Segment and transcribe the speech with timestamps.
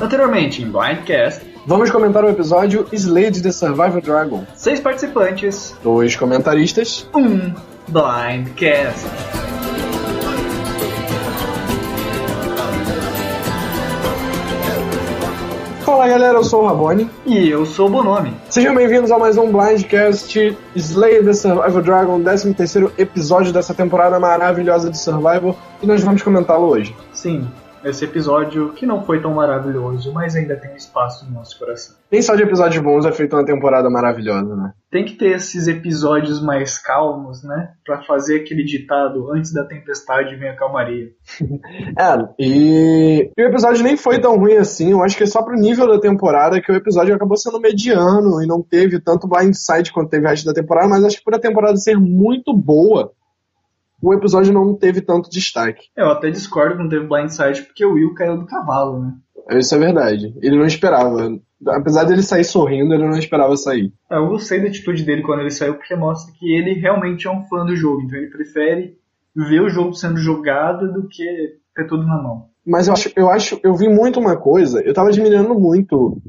[0.00, 4.44] Anteriormente, em Blindcast, Vamos comentar o episódio Slade the Survivor Dragon.
[4.54, 7.08] seis participantes, Dois comentaristas.
[7.12, 7.52] um
[7.88, 9.04] Blindcast.
[15.84, 17.08] Fala galera, eu sou o Rabone.
[17.24, 18.34] E eu sou o Bonomi.
[18.50, 24.18] Sejam bem-vindos a mais um Blindcast Slay the Survivor Dragon, 13 terceiro episódio dessa temporada
[24.18, 26.94] maravilhosa de Survivor, e nós vamos comentá-lo hoje.
[27.12, 27.46] Sim,
[27.88, 31.96] esse episódio que não foi tão maravilhoso, mas ainda tem espaço no nosso coração.
[32.10, 34.72] Nem só de episódios bons é feita uma temporada maravilhosa, né?
[34.90, 37.70] Tem que ter esses episódios mais calmos, né?
[37.84, 41.10] Pra fazer aquele ditado antes da tempestade vem a calmaria.
[41.98, 43.30] É, e...
[43.36, 45.86] e o episódio nem foi tão ruim assim, eu acho que é só pro nível
[45.86, 50.26] da temporada que o episódio acabou sendo mediano e não teve tanto blindside quanto teve
[50.26, 53.12] o resto da temporada, mas acho que por a temporada ser muito boa,
[54.02, 55.88] o episódio não teve tanto destaque.
[55.96, 59.14] Eu até discordo que não teve blindside porque o Will caiu do cavalo, né?
[59.58, 60.34] Isso é verdade.
[60.42, 61.38] Ele não esperava.
[61.68, 63.92] Apesar dele sair sorrindo, ele não esperava sair.
[64.10, 67.44] Eu gostei da atitude dele quando ele saiu, porque mostra que ele realmente é um
[67.44, 68.02] fã do jogo.
[68.02, 68.98] Então ele prefere
[69.34, 71.24] ver o jogo sendo jogado do que
[71.74, 72.46] ter tudo na mão.
[72.66, 76.20] Mas eu acho, eu acho, eu vi muito uma coisa, eu tava admirando muito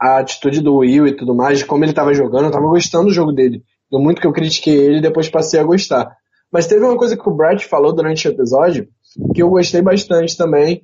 [0.00, 3.06] a atitude do Will e tudo mais, de como ele tava jogando, eu tava gostando
[3.06, 3.62] do jogo dele.
[3.88, 6.16] Do muito que eu critiquei ele, depois passei a gostar.
[6.54, 8.88] Mas teve uma coisa que o Brett falou durante o episódio,
[9.34, 10.82] que eu gostei bastante também,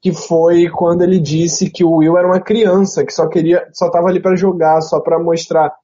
[0.00, 3.90] que foi quando ele disse que o Will era uma criança, que só queria, só
[3.90, 5.74] tava ali pra jogar, só pra mostrar,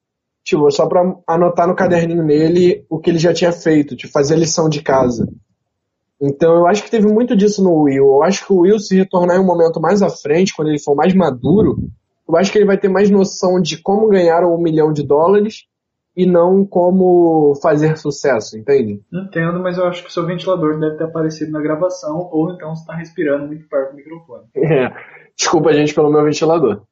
[0.43, 4.37] tipo, só pra anotar no caderninho nele o que ele já tinha feito, tipo, fazer
[4.37, 5.28] lição de casa.
[6.19, 8.06] Então eu acho que teve muito disso no Will.
[8.06, 10.81] Eu acho que o Will se retornar em um momento mais à frente, quando ele
[10.81, 11.77] for mais maduro,
[12.27, 15.67] eu acho que ele vai ter mais noção de como ganhar um milhão de dólares
[16.17, 19.03] e não como fazer sucesso, entende?
[19.12, 22.75] Entendo, mas eu acho que o seu ventilador deve ter aparecido na gravação, ou então
[22.75, 24.44] você está respirando muito perto do microfone.
[24.56, 24.91] É.
[25.37, 26.83] Desculpa, gente, pelo meu ventilador.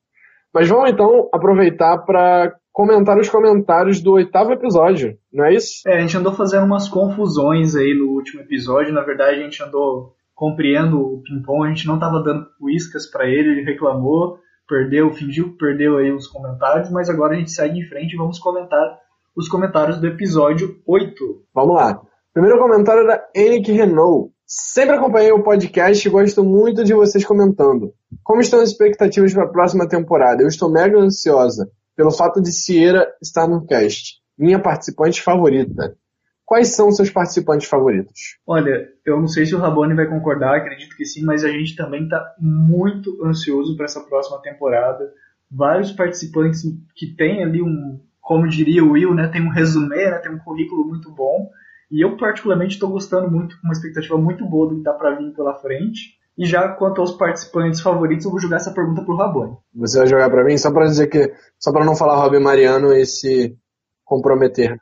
[0.52, 5.88] Mas vamos então aproveitar para comentar os comentários do oitavo episódio, não é isso?
[5.88, 8.92] É, a gente andou fazendo umas confusões aí no último episódio.
[8.92, 13.26] Na verdade, a gente andou compreendo o Pimpom, a gente não estava dando uíscas para
[13.26, 17.78] ele, ele reclamou, perdeu, fingiu que perdeu aí os comentários, mas agora a gente segue
[17.78, 18.98] em frente e vamos comentar
[19.36, 21.14] os comentários do episódio 8.
[21.54, 22.00] Vamos lá.
[22.32, 24.32] Primeiro comentário é da Enick Renault.
[24.46, 27.92] Sempre acompanhei o podcast e gosto muito de vocês comentando.
[28.22, 30.42] Como estão as expectativas para a próxima temporada?
[30.42, 34.20] Eu estou mega ansiosa pelo fato de Sierra estar no cast.
[34.36, 35.96] Minha participante favorita.
[36.44, 38.38] Quais são seus participantes favoritos?
[38.46, 41.74] Olha, eu não sei se o Rabone vai concordar, acredito que sim, mas a gente
[41.74, 45.10] também está muito ansioso para essa próxima temporada.
[45.50, 46.62] Vários participantes
[46.94, 50.38] que têm ali um, como diria o Will, né, tem um resumê, né, tem um
[50.38, 51.50] currículo muito bom.
[51.90, 55.14] E eu particularmente estou gostando muito, com uma expectativa muito boa do que dá para
[55.14, 56.18] vir pela frente.
[56.36, 59.56] E já quanto aos participantes favoritos, eu vou jogar essa pergunta pro Rabone.
[59.74, 62.94] Você vai jogar para mim só para dizer que só para não falar Robin Mariano
[62.94, 63.56] e se
[64.04, 64.76] comprometer.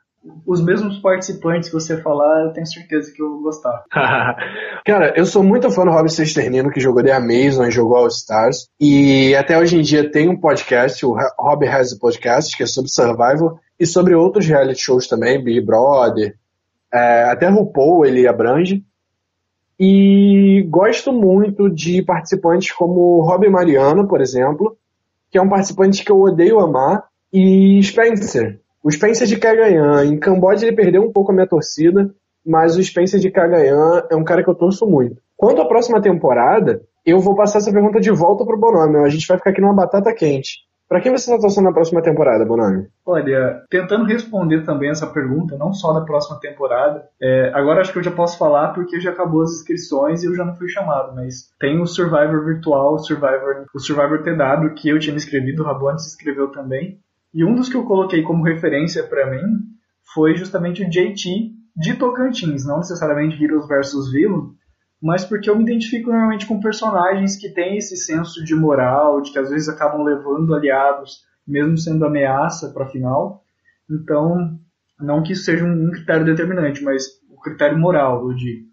[0.45, 3.83] Os mesmos participantes que você falar, eu tenho certeza que eu vou gostar.
[4.85, 8.69] Cara, eu sou muito fã do Rob Sesternino, que jogou The Amazon jogou All Stars.
[8.79, 12.65] E até hoje em dia tem um podcast, o Rob Has a Podcast, que é
[12.65, 16.35] sobre Survival e sobre outros reality shows também, Big Brother.
[16.93, 18.83] É, até RuPaul ele abrange.
[19.77, 24.77] E gosto muito de participantes como Rob Mariano, por exemplo,
[25.29, 28.61] que é um participante que eu odeio amar, e Spencer.
[28.83, 30.03] O Spencer de Cagayan.
[30.03, 32.13] Em Camboja ele perdeu um pouco a minha torcida,
[32.45, 35.21] mas o Spencer de Cagayan é um cara que eu torço muito.
[35.37, 38.97] Quanto à próxima temporada, eu vou passar essa pergunta de volta pro Bonami.
[38.97, 40.59] A gente vai ficar aqui numa batata quente.
[40.87, 42.87] Pra quem você está torcendo na próxima temporada, Bonami?
[43.05, 47.99] Olha, tentando responder também essa pergunta, não só da próxima temporada, é, agora acho que
[47.99, 51.15] eu já posso falar porque já acabou as inscrições e eu já não fui chamado,
[51.15, 55.63] mas tem o Survivor virtual, o Survivor, o Survivor TW, que eu tinha me inscrevido,
[55.63, 56.99] o Rabone se inscreveu também.
[57.33, 59.41] E um dos que eu coloquei como referência para mim
[60.13, 64.53] foi justamente o JT de Tocantins, não necessariamente Heroes vs Villain,
[65.01, 69.31] mas porque eu me identifico normalmente com personagens que têm esse senso de moral, de
[69.31, 73.43] que às vezes acabam levando aliados, mesmo sendo ameaça para a final.
[73.89, 74.57] Então,
[74.99, 78.67] não que isso seja um critério determinante, mas o critério moral, eu digo.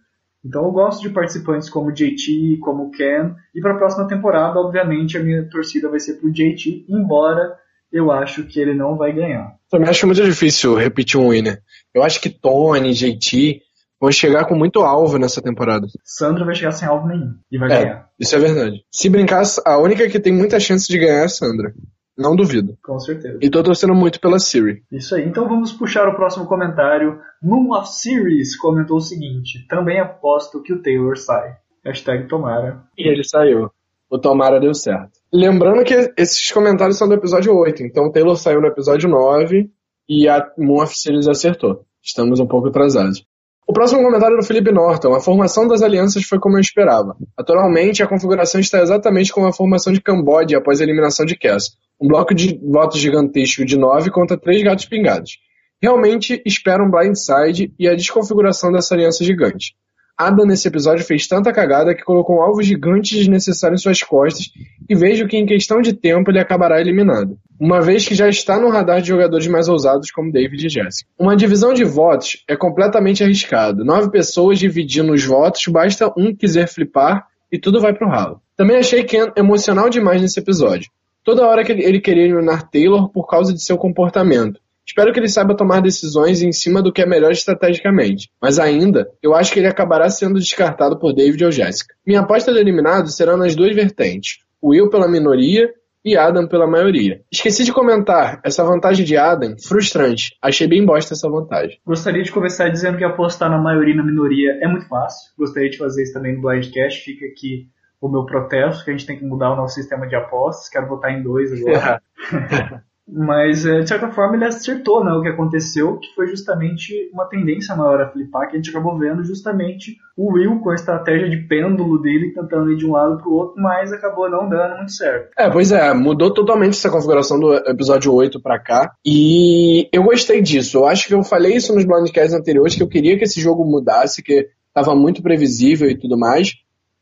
[0.45, 5.19] Então, eu gosto de participantes como JT, como Ken, e para a próxima temporada, obviamente,
[5.19, 7.57] a minha torcida vai ser pro JT, embora
[7.93, 9.55] eu acho que ele não vai ganhar.
[9.71, 11.61] Também acho muito difícil repetir um winner.
[11.95, 13.63] Eu acho que Tony, JT
[14.01, 15.87] vão chegar com muito alvo nessa temporada.
[16.05, 18.85] Sandra vai chegar sem alvo nenhum e vai É, ganhar, isso é verdade.
[18.91, 21.73] Se brincar, a única que tem muita chance de ganhar é a Sandra.
[22.17, 22.77] Não duvido.
[22.83, 23.39] com certeza.
[23.41, 24.83] E tô torcendo muito pela Siri.
[24.93, 25.27] Isso aí.
[25.27, 27.19] Então vamos puxar o próximo comentário.
[27.43, 31.57] Of Series comentou o seguinte: também aposto que o Taylor sai.
[31.83, 32.83] Hashtag tomara.
[32.99, 33.71] E ele saiu.
[34.11, 35.13] O Tomara deu certo.
[35.33, 39.71] Lembrando que esses comentários são do episódio 8, então o Taylor saiu no episódio 9
[40.09, 41.85] e a Moon acertou.
[42.03, 43.25] Estamos um pouco atrasados.
[43.71, 45.15] O próximo comentário é do Felipe Norton.
[45.15, 47.17] A formação das alianças foi como eu esperava.
[47.39, 51.77] Atualmente, a configuração está exatamente como a formação de Camboja após a eliminação de Cass.
[52.01, 55.39] Um bloco de votos gigantesco de 9 contra 3 gatos pingados.
[55.81, 59.77] Realmente espero um blindside e a desconfiguração dessa aliança gigante.
[60.21, 64.51] Ada nesse episódio fez tanta cagada que colocou um alvo gigante desnecessário em suas costas
[64.87, 68.61] e vejo que em questão de tempo ele acabará eliminado, uma vez que já está
[68.61, 71.09] no radar de jogadores mais ousados como David e Jessica.
[71.19, 73.83] Uma divisão de votos é completamente arriscado.
[73.83, 78.43] Nove pessoas dividindo os votos, basta um quiser flipar e tudo vai pro ralo.
[78.55, 80.91] Também achei Ken emocional demais nesse episódio.
[81.25, 84.61] Toda hora que ele queria eliminar Taylor por causa de seu comportamento.
[84.91, 89.07] Espero que ele saiba tomar decisões em cima do que é melhor estrategicamente, mas ainda,
[89.23, 91.95] eu acho que ele acabará sendo descartado por David ou Jessica.
[92.05, 95.71] Minha aposta de eliminado será nas duas vertentes: Will pela minoria
[96.05, 97.21] e Adam pela maioria.
[97.33, 100.37] Esqueci de comentar, essa vantagem de Adam, frustrante.
[100.43, 101.79] Achei bem bosta essa vantagem.
[101.87, 105.31] Gostaria de começar dizendo que apostar na maioria e na minoria é muito fácil.
[105.39, 107.05] Gostaria de fazer isso também no Blindcast.
[107.05, 107.69] Fica aqui
[108.01, 110.69] o meu protesto, que a gente tem que mudar o nosso sistema de apostas.
[110.69, 112.03] Quero votar em dois agora.
[113.13, 117.25] Mas, é, de certa forma, ele acertou né, o que aconteceu, que foi justamente uma
[117.25, 121.29] tendência maior a flipar, que a gente acabou vendo justamente o Will com a estratégia
[121.29, 124.77] de pêndulo dele, tentando ir de um lado para o outro, mas acabou não dando
[124.77, 125.31] muito certo.
[125.37, 130.41] É, pois é, mudou totalmente essa configuração do episódio 8 para cá, e eu gostei
[130.41, 130.79] disso.
[130.79, 133.65] Eu acho que eu falei isso nos blindcasts anteriores, que eu queria que esse jogo
[133.65, 136.55] mudasse, que estava muito previsível e tudo mais,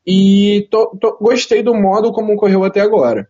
[0.06, 3.28] e tô, tô, gostei do modo como ocorreu até agora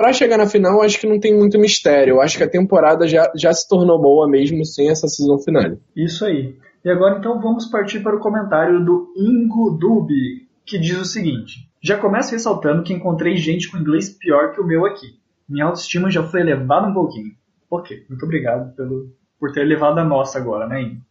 [0.00, 2.14] para chegar na final, acho que não tem muito mistério.
[2.14, 5.76] Eu acho que a temporada já, já se tornou boa mesmo sem essa season final.
[5.94, 6.56] Isso aí.
[6.82, 11.68] E agora então vamos partir para o comentário do Ingo Dubi, que diz o seguinte:
[11.82, 15.06] Já começo ressaltando que encontrei gente com inglês pior que o meu aqui.
[15.46, 17.32] Minha autoestima já foi elevada um pouquinho.
[17.70, 21.02] Ok, muito obrigado pelo, por ter elevado a nossa agora, né, Ingo?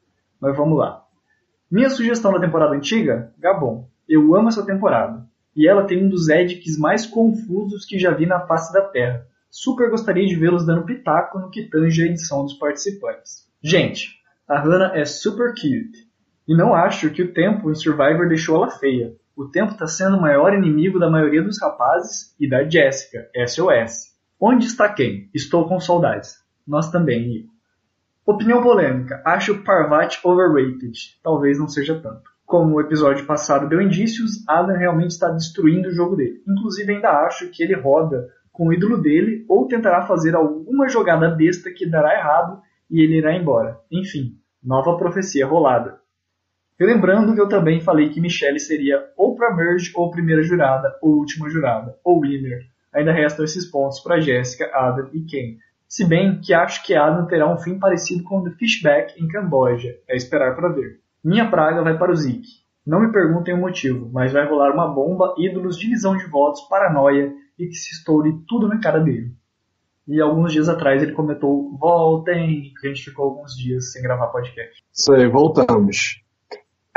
[0.41, 1.03] Mas vamos lá.
[1.69, 3.31] Minha sugestão da temporada antiga?
[3.37, 3.87] Gabon.
[4.07, 5.28] Eu amo essa temporada
[5.59, 9.27] e ela tem um dos edits mais confusos que já vi na face da Terra.
[9.51, 13.45] Super gostaria de vê-los dando pitaco no que tange a edição dos participantes.
[13.61, 16.07] Gente, a Hannah é super cute.
[16.47, 19.13] E não acho que o tempo em Survivor deixou ela feia.
[19.35, 24.15] O tempo está sendo o maior inimigo da maioria dos rapazes e da Jessica, SOS.
[24.39, 25.29] Onde está quem?
[25.33, 26.37] Estou com saudades.
[26.65, 27.53] Nós também, Nico.
[28.25, 29.21] Opinião polêmica.
[29.25, 31.19] Acho Parvati overrated.
[31.21, 35.93] Talvez não seja tanto como o episódio passado deu indícios, Adam realmente está destruindo o
[35.93, 36.41] jogo dele.
[36.47, 41.29] Inclusive, ainda acho que ele roda com o ídolo dele ou tentará fazer alguma jogada
[41.29, 42.59] besta que dará errado
[42.89, 43.77] e ele irá embora.
[43.91, 45.99] Enfim, nova profecia rolada.
[46.79, 51.17] Lembrando que eu também falei que Michelle seria ou para Merge ou primeira jurada ou
[51.17, 52.61] última jurada, ou winner.
[52.91, 55.57] Ainda restam esses pontos para Jessica, Adam e Ken.
[55.87, 59.27] Se bem que acho que Adam terá um fim parecido com o The Fishback em
[59.27, 59.99] Camboja.
[60.07, 60.98] É esperar para ver.
[61.23, 62.47] Minha praga vai para o Zik.
[62.85, 67.31] Não me perguntem o motivo, mas vai rolar uma bomba, ídolos, divisão de votos, paranoia
[67.57, 69.31] e que se estoure tudo na cara dele.
[70.07, 74.27] E alguns dias atrás ele comentou: voltem, que a gente ficou alguns dias sem gravar
[74.27, 74.83] podcast.
[74.91, 76.23] Isso aí, voltamos.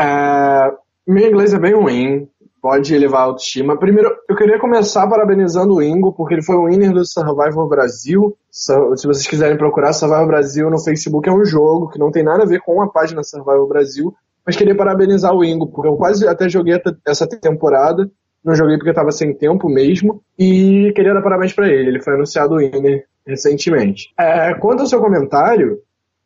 [0.00, 0.74] É,
[1.06, 2.28] meu inglês é bem ruim,
[2.62, 3.76] pode elevar a autoestima.
[3.76, 8.36] Primeiro, eu queria começar parabenizando o Ingo, porque ele foi o winner do Survival Brasil.
[8.48, 8.72] Se
[9.04, 12.46] vocês quiserem procurar Survival Brasil no Facebook, é um jogo que não tem nada a
[12.46, 14.14] ver com a página Survival Brasil.
[14.46, 18.08] Mas queria parabenizar o Ingo, porque eu quase até joguei essa temporada.
[18.44, 20.22] Não joguei porque estava sem tempo mesmo.
[20.38, 21.88] E queria dar parabéns para ele.
[21.88, 24.12] Ele foi anunciado winner recentemente.
[24.18, 25.78] É, quanto ao seu comentário,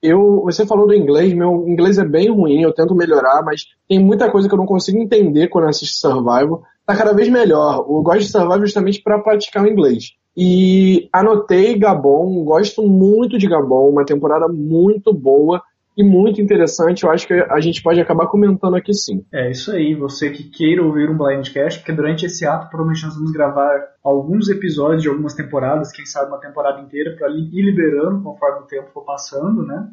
[0.07, 3.99] eu, você falou do inglês, meu inglês é bem ruim, eu tento melhorar, mas tem
[3.99, 6.63] muita coisa que eu não consigo entender quando assisto Survival.
[6.87, 7.85] Tá cada vez melhor.
[7.89, 10.13] Eu gosto de Survival justamente para praticar o inglês.
[10.37, 15.63] E anotei Gabon, gosto muito de Gabon, uma temporada muito boa
[15.97, 17.05] e muito interessante.
[17.05, 19.25] Eu acho que a gente pode acabar comentando aqui sim.
[19.33, 19.95] É isso aí.
[19.95, 23.73] Você que queira ouvir um Blindcast, porque durante esse ato provavelmente nós vamos gravar
[24.05, 28.67] alguns episódios de algumas temporadas, quem sabe uma temporada inteira, para ir liberando conforme o
[28.67, 29.89] tempo for passando, né?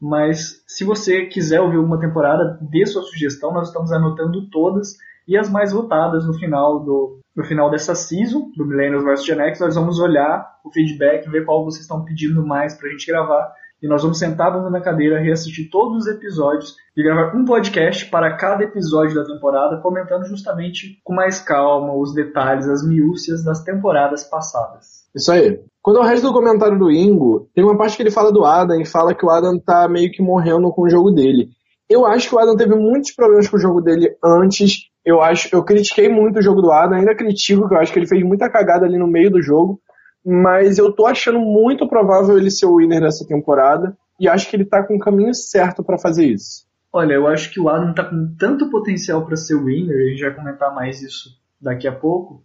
[0.00, 4.96] Mas se você quiser ouvir uma temporada, dê sua sugestão, nós estamos anotando todas
[5.26, 9.40] e as mais votadas no final do no final dessa season do Millennials vs Gen
[9.40, 13.06] X, nós vamos olhar o feedback, ver qual vocês estão pedindo mais para a gente
[13.06, 18.08] gravar e nós vamos sentar na cadeira, reassistir todos os episódios e gravar um podcast
[18.08, 23.64] para cada episódio da temporada, comentando justamente com mais calma os detalhes, as miúcias das
[23.64, 25.02] temporadas passadas.
[25.14, 25.60] Isso aí.
[25.82, 28.80] Quando ao resto do comentário do Ingo, tem uma parte que ele fala do Adam
[28.80, 31.48] e fala que o Adam tá meio que morrendo com o jogo dele.
[31.90, 35.48] Eu acho que o Adam teve muitos problemas com o jogo dele antes Eu acho,
[35.52, 38.22] eu critiquei muito o jogo do Adam, ainda critico, que eu acho que ele fez
[38.22, 39.80] muita cagada ali no meio do jogo,
[40.24, 44.56] mas eu tô achando muito provável ele ser o winner dessa temporada e acho que
[44.56, 46.66] ele tá com o caminho certo para fazer isso.
[46.92, 50.10] Olha, eu acho que o Adam tá com tanto potencial para ser o winner, a
[50.10, 52.42] gente vai comentar mais isso daqui a pouco,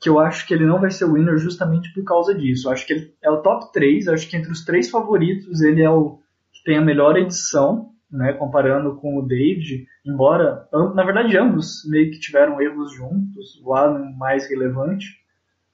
[0.00, 2.68] que eu acho que ele não vai ser o winner justamente por causa disso.
[2.68, 5.82] Eu acho que ele é o top 3, acho que entre os três favoritos ele
[5.82, 6.18] é o
[6.52, 12.10] que tem a melhor edição, né, comparando com o David, embora, na verdade, ambos meio
[12.10, 15.19] que tiveram erros juntos, o Adam mais relevante,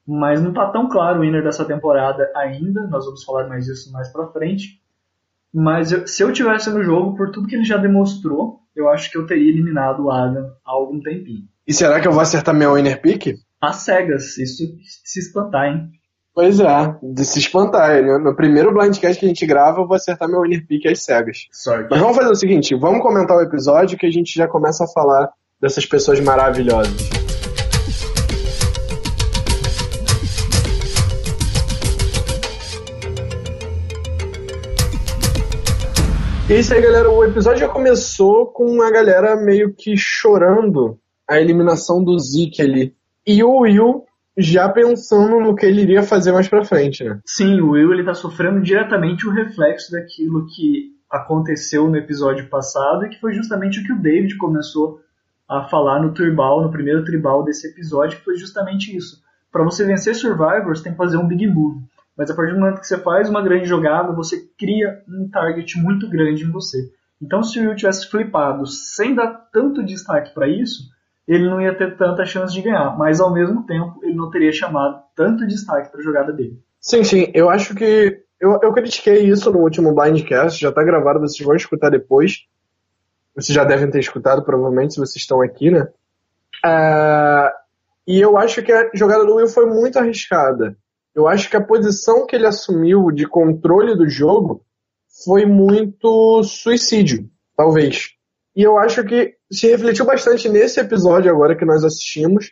[0.07, 3.91] mas não está tão claro o winner dessa temporada ainda, nós vamos falar mais disso
[3.93, 4.81] mais pra frente.
[5.53, 9.11] Mas eu, se eu tivesse no jogo, por tudo que ele já demonstrou, eu acho
[9.11, 11.45] que eu teria eliminado o Adam há algum tempinho.
[11.67, 13.35] E será que eu vou acertar meu winner pick?
[13.61, 14.65] As cegas, isso
[15.05, 15.91] se espantar, hein?
[16.35, 18.03] Pois é, de se espantar.
[18.21, 21.49] No primeiro blindcast que a gente grava, eu vou acertar meu winner pick às cegas.
[21.51, 21.87] Sorry.
[21.91, 24.89] Mas vamos fazer o seguinte, vamos comentar o episódio que a gente já começa a
[24.89, 27.26] falar dessas pessoas maravilhosas.
[36.49, 37.11] E é isso aí, galera.
[37.11, 40.97] O episódio já começou com a galera meio que chorando
[41.29, 42.95] a eliminação do Zeke ali.
[43.27, 44.05] E o Will
[44.39, 47.19] já pensando no que ele iria fazer mais pra frente, né?
[47.27, 53.07] Sim, o Will ele tá sofrendo diretamente o reflexo daquilo que aconteceu no episódio passado
[53.07, 55.01] e que foi justamente o que o David começou
[55.49, 59.21] a falar no tribal, no primeiro tribal desse episódio, que foi justamente isso.
[59.51, 61.81] Para você vencer Survivors, tem que fazer um big move.
[62.17, 65.79] Mas a partir do momento que você faz uma grande jogada, você cria um target
[65.79, 66.91] muito grande em você.
[67.21, 70.85] Então, se o Will tivesse flipado sem dar tanto destaque para isso,
[71.27, 74.53] ele não ia ter tanta chance de ganhar, mas ao mesmo tempo ele não teria
[74.53, 76.63] chamado tanto destaque para a jogada dele.
[76.81, 81.21] Sim, sim, eu acho que eu, eu critiquei isso no último Blindcast, já está gravado,
[81.21, 82.47] vocês vão escutar depois.
[83.35, 85.89] Vocês já devem ter escutado, provavelmente, se vocês estão aqui, né?
[86.65, 87.51] Uh,
[88.07, 90.77] e eu acho que a jogada do Will foi muito arriscada.
[91.17, 94.63] Eu acho que a posição que ele assumiu de controle do jogo
[95.25, 98.11] foi muito suicídio, talvez.
[98.55, 102.51] E eu acho que se refletiu bastante nesse episódio agora que nós assistimos,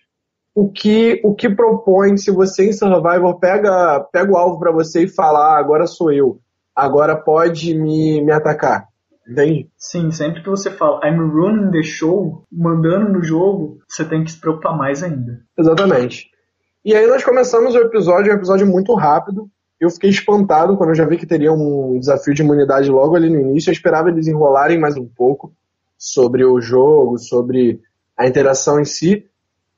[0.54, 5.04] o que o que propõe se você em Survivor pega, pega o alvo para você
[5.04, 6.40] e fala, ah, agora sou eu,
[6.75, 8.88] agora pode me, me atacar.
[9.28, 9.68] Entende?
[9.76, 14.30] Sim, sempre que você fala I'm running the show, mandando no jogo, você tem que
[14.30, 15.40] se preocupar mais ainda.
[15.59, 16.30] Exatamente.
[16.85, 19.49] E aí nós começamos o episódio, um episódio muito rápido.
[19.81, 23.31] Eu fiquei espantado quando eu já vi que teria um desafio de imunidade logo ali
[23.31, 23.71] no início.
[23.71, 25.50] Eu esperava eles enrolarem mais um pouco
[25.97, 27.81] sobre o jogo, sobre
[28.14, 29.26] a interação em si,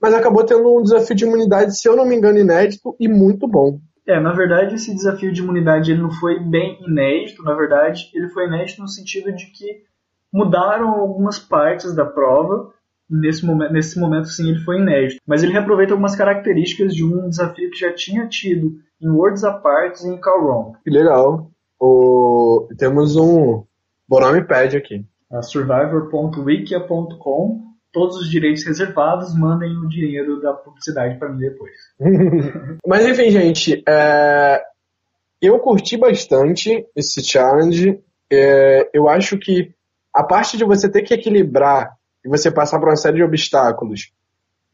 [0.00, 3.46] mas acabou tendo um desafio de imunidade, se eu não me engano, inédito e muito
[3.46, 3.78] bom.
[4.04, 8.28] É, na verdade, esse desafio de imunidade ele não foi bem inédito, na verdade, ele
[8.30, 9.84] foi inédito no sentido de que
[10.32, 12.72] mudaram algumas partes da prova.
[13.08, 15.20] Nesse momento, nesse momento, sim, ele foi inédito.
[15.26, 20.00] Mas ele reaproveita algumas características de um desafio que já tinha tido em Worlds Apart
[20.00, 20.78] e em Call Wrong.
[20.86, 21.50] Legal.
[21.78, 22.68] O...
[22.78, 23.62] Temos um
[24.08, 25.04] Bonome Pad aqui
[25.42, 27.66] survivor.wikia.com.
[27.92, 31.72] Todos os direitos reservados, mandem o dinheiro da publicidade para mim depois.
[32.86, 34.62] Mas enfim, gente, é...
[35.40, 37.98] eu curti bastante esse challenge.
[38.30, 38.90] É...
[38.92, 39.72] Eu acho que
[40.12, 44.12] a parte de você ter que equilibrar e você passar por uma série de obstáculos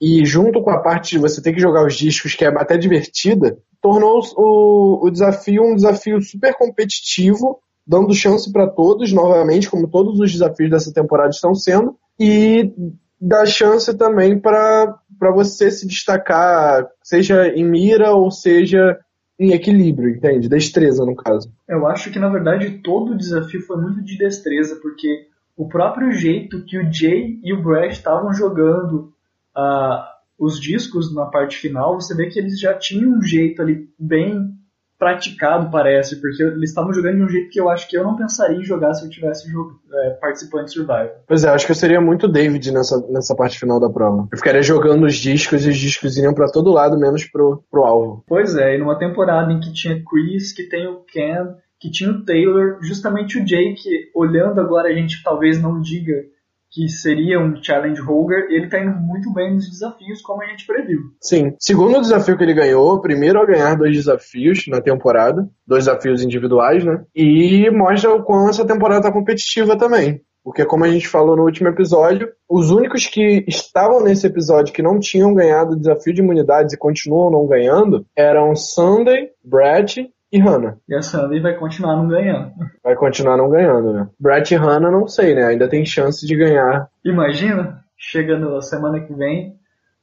[0.01, 2.77] e junto com a parte de você ter que jogar os discos, que é até
[2.77, 9.89] divertida, tornou o, o desafio um desafio super competitivo dando chance para todos, novamente, como
[9.89, 12.73] todos os desafios dessa temporada estão sendo, e
[13.21, 14.97] dá chance também para
[15.35, 18.99] você se destacar, seja em mira ou seja
[19.39, 20.49] em equilíbrio, entende?
[20.49, 21.51] Destreza, no caso.
[21.69, 25.27] Eu acho que, na verdade, todo o desafio foi muito de destreza, porque
[25.63, 29.13] o próprio jeito que o Jay e o Brad estavam jogando
[29.57, 30.03] uh,
[30.37, 34.51] os discos na parte final, você vê que eles já tinham um jeito ali bem
[34.99, 38.17] praticado, parece, porque eles estavam jogando de um jeito que eu acho que eu não
[38.17, 39.49] pensaria em jogar se eu tivesse
[39.93, 41.11] é, participando de Survival.
[41.27, 44.29] Pois é, acho que eu seria muito David nessa, nessa parte final da prova.
[44.33, 47.85] Eu ficaria jogando os discos e os discos iriam para todo lado, menos pro, pro
[47.85, 48.25] alvo.
[48.27, 52.13] Pois é, e numa temporada em que tinha Chris, que tem o Ken, que tinha
[52.13, 53.83] o Taylor, justamente o Jake,
[54.15, 56.15] olhando agora a gente talvez não diga
[56.71, 60.65] que seria um challenge holder, ele está indo muito bem nos desafios, como a gente
[60.65, 61.01] previu.
[61.21, 61.55] Sim.
[61.59, 66.83] Segundo desafio que ele ganhou, primeiro a ganhar dois desafios na temporada, dois desafios individuais,
[66.83, 67.05] né?
[67.15, 70.23] E mostra o quão essa temporada tá competitiva também.
[70.45, 74.83] Porque, como a gente falou no último episódio, os únicos que estavam nesse episódio que
[74.83, 79.99] não tinham ganhado o desafio de imunidades e continuam não ganhando eram Sunday, Brad
[80.33, 80.79] e Hannah.
[80.89, 82.53] E a Sandy vai continuar não ganhando.
[82.83, 84.09] Vai continuar não ganhando, né?
[84.19, 85.45] Brett e Hannah, não sei, né?
[85.45, 86.89] Ainda tem chance de ganhar.
[87.05, 87.83] Imagina?
[88.03, 89.55] chega na semana que vem,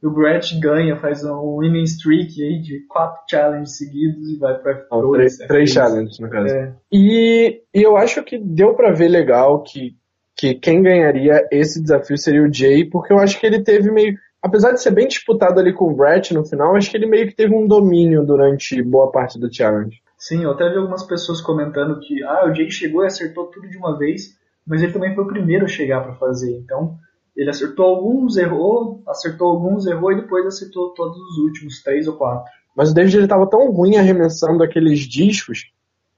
[0.01, 4.88] o Brett ganha, faz um winning streak aí de quatro challenges seguidos e vai pra
[4.88, 5.12] F2.
[5.12, 6.55] Três, três challenges, no caso.
[6.55, 6.74] É.
[6.89, 9.95] E, e eu acho que deu para ver legal que,
[10.38, 14.15] que quem ganharia esse desafio seria o Jay, porque eu acho que ele teve meio.
[14.41, 17.27] Apesar de ser bem disputado ali com o Brett no final, acho que ele meio
[17.27, 20.01] que teve um domínio durante boa parte do challenge.
[20.19, 23.69] Sim, eu até vi algumas pessoas comentando que ah, o Jay chegou e acertou tudo
[23.69, 26.57] de uma vez, mas ele também foi o primeiro a chegar para fazer.
[26.57, 26.97] Então,
[27.35, 32.17] ele acertou alguns, errou, acertou alguns, errou e depois acertou todos os últimos, três ou
[32.17, 32.51] quatro.
[32.75, 35.71] Mas o David ele tava tão ruim arremessando aqueles discos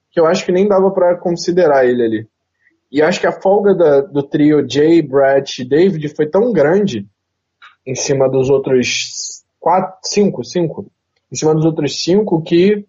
[0.09, 2.27] que eu acho que nem dava para considerar ele ali.
[2.91, 7.07] E acho que a folga da, do trio Jay, Brad e David foi tão grande
[7.85, 10.91] em cima dos outros quatro, cinco, cinco,
[11.31, 12.85] em cima dos outros cinco que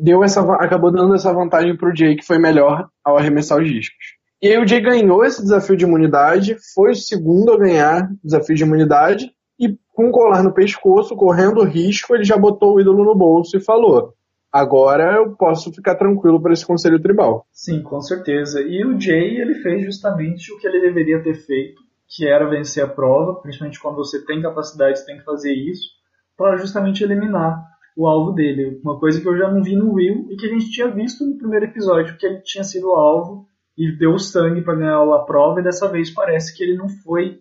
[0.00, 4.18] deu essa, acabou dando essa vantagem pro Jay que foi melhor ao arremessar os discos.
[4.40, 8.54] E aí o Jay ganhou esse desafio de imunidade, foi o segundo a ganhar desafio
[8.54, 13.04] de imunidade, e com um colar no pescoço, correndo risco, ele já botou o ídolo
[13.04, 14.14] no bolso e falou:
[14.52, 17.46] agora eu posso ficar tranquilo para esse conselho tribal.
[17.52, 18.60] Sim, com certeza.
[18.60, 22.84] E o Jay ele fez justamente o que ele deveria ter feito, que era vencer
[22.84, 25.88] a prova, principalmente quando você tem capacidade, você tem que fazer isso,
[26.36, 27.60] para justamente eliminar
[27.96, 28.80] o alvo dele.
[28.82, 31.24] Uma coisa que eu já não vi no Will e que a gente tinha visto
[31.24, 35.18] no primeiro episódio, que ele tinha sido o alvo e deu sangue para ganhar a
[35.20, 37.40] prova, e dessa vez parece que ele não foi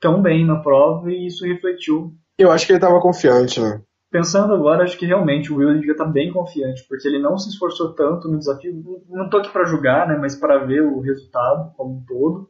[0.00, 2.12] tão bem na prova e isso refletiu.
[2.38, 3.80] Eu acho que ele estava confiante, né?
[4.10, 7.36] Pensando agora, acho que realmente o Will devia estar tá bem confiante, porque ele não
[7.36, 8.72] se esforçou tanto no desafio.
[9.08, 12.48] Não estou aqui para julgar, né, mas para ver o resultado como um todo.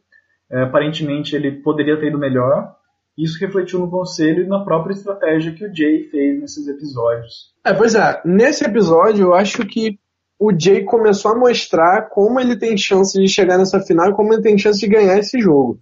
[0.51, 2.75] É, aparentemente ele poderia ter ido melhor.
[3.17, 7.55] Isso refletiu no conselho e na própria estratégia que o Jay fez nesses episódios.
[7.65, 8.21] É, pois é.
[8.25, 9.99] Nesse episódio, eu acho que
[10.39, 14.35] o Jay começou a mostrar como ele tem chance de chegar nessa final e como
[14.35, 15.81] ele tem chance de ganhar esse jogo.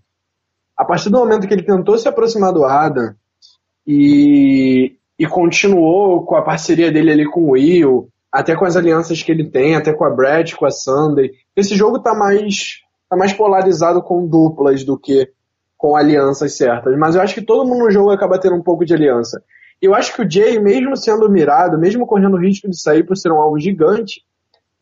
[0.76, 3.14] A partir do momento que ele tentou se aproximar do Adam
[3.86, 9.22] e, e continuou com a parceria dele ali com o Will, até com as alianças
[9.22, 13.16] que ele tem, até com a Brad, com a Sunday, esse jogo tá mais, tá
[13.16, 15.30] mais polarizado com duplas do que
[15.85, 16.97] com alianças certas.
[16.97, 19.42] Mas eu acho que todo mundo no jogo acaba tendo um pouco de aliança.
[19.83, 23.14] Eu acho que o Jay, mesmo sendo mirado, mesmo correndo o risco de sair por
[23.18, 24.23] ser um alvo gigante,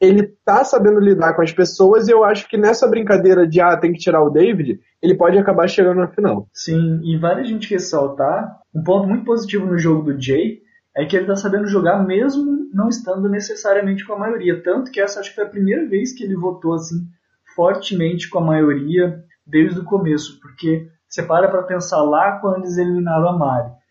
[0.01, 3.77] ele tá sabendo lidar com as pessoas e eu acho que nessa brincadeira de ah,
[3.77, 6.47] tem que tirar o David, ele pode acabar chegando na final.
[6.55, 10.61] Sim, e vale a gente ressaltar um ponto muito positivo no jogo do Jay
[10.97, 14.63] é que ele tá sabendo jogar mesmo não estando necessariamente com a maioria.
[14.63, 17.09] Tanto que essa acho que foi a primeira vez que ele votou assim
[17.57, 22.79] fortemente com a maioria desde o começo, porque você para pra pensar lá quando eles
[22.79, 23.83] eliminaram a Mari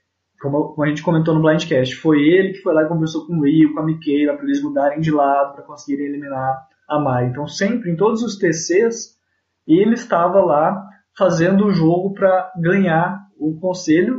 [0.41, 3.41] como, a gente comentou no Blindcast, foi ele que foi lá e conversou com o
[3.41, 7.27] Will, com a Michaela, para eles mudarem de lado, para conseguirem eliminar a Mai.
[7.27, 9.15] Então, sempre, em todos os TCs,
[9.67, 10.83] ele estava lá
[11.15, 14.17] fazendo o jogo para ganhar o conselho,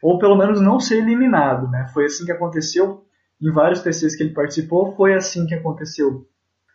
[0.00, 1.68] ou pelo menos não ser eliminado.
[1.68, 1.88] Né?
[1.92, 3.04] Foi assim que aconteceu
[3.42, 6.26] em vários TCs que ele participou, foi assim que aconteceu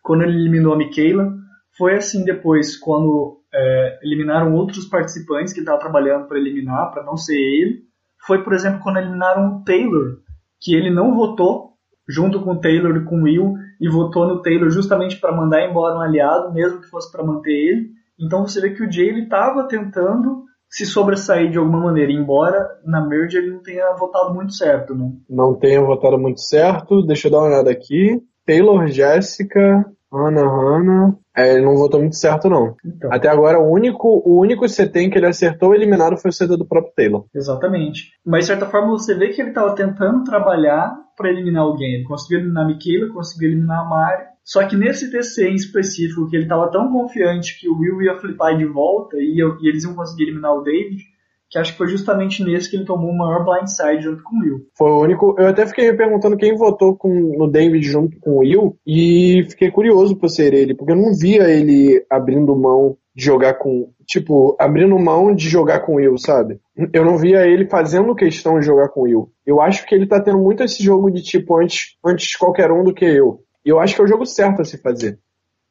[0.04, 1.34] quando ele eliminou a Michaela,
[1.78, 7.04] foi assim depois quando é, eliminaram outros participantes que ele estava trabalhando para eliminar, para
[7.04, 7.86] não ser ele
[8.26, 10.18] foi, por exemplo, quando eliminaram o Taylor,
[10.60, 11.74] que ele não votou
[12.08, 15.68] junto com o Taylor e com o Will, e votou no Taylor justamente para mandar
[15.68, 17.90] embora um aliado, mesmo que fosse para manter ele.
[18.20, 23.06] Então você vê que o Jay estava tentando se sobressair de alguma maneira, embora na
[23.06, 25.12] merge ele não tenha votado muito certo, né?
[25.30, 27.06] Não tenha votado muito certo.
[27.06, 28.22] Deixa eu dar uma olhada aqui.
[28.46, 31.18] Taylor, Jéssica, Ana, Ana.
[31.36, 32.76] É, ele não votou muito certo, não.
[32.86, 33.12] Então.
[33.12, 36.58] Até agora, o único, o único CT em que ele acertou eliminado foi o CT
[36.58, 37.26] do próprio Taylor.
[37.36, 38.12] Exatamente.
[38.26, 41.96] Mas, de certa forma, você vê que ele estava tentando trabalhar para eliminar alguém.
[41.96, 44.24] Ele conseguiu eliminar a Michaela, conseguiu eliminar a Mari.
[44.44, 48.20] Só que nesse TC em específico, que ele estava tão confiante que o Will ia
[48.20, 51.04] flipar de volta e, e eles iam conseguir eliminar o David,
[51.50, 54.40] que acho que foi justamente nesse que ele tomou o maior blindside junto com o
[54.40, 54.68] Will.
[54.78, 55.36] Foi o único.
[55.38, 59.46] Eu até fiquei me perguntando quem votou com, no David junto com o Will e
[59.50, 63.90] fiquei curioso por ser ele, porque eu não via ele abrindo mão de jogar com.
[64.06, 66.60] Tipo, abrindo mão de jogar com o Will, sabe?
[66.94, 69.32] Eu não via ele fazendo questão de jogar com o Will.
[69.46, 72.84] Eu acho que ele tá tendo muito esse jogo de tipo antes, antes qualquer um
[72.84, 73.40] do que eu.
[73.66, 75.18] E eu acho que é o jogo certo a se fazer.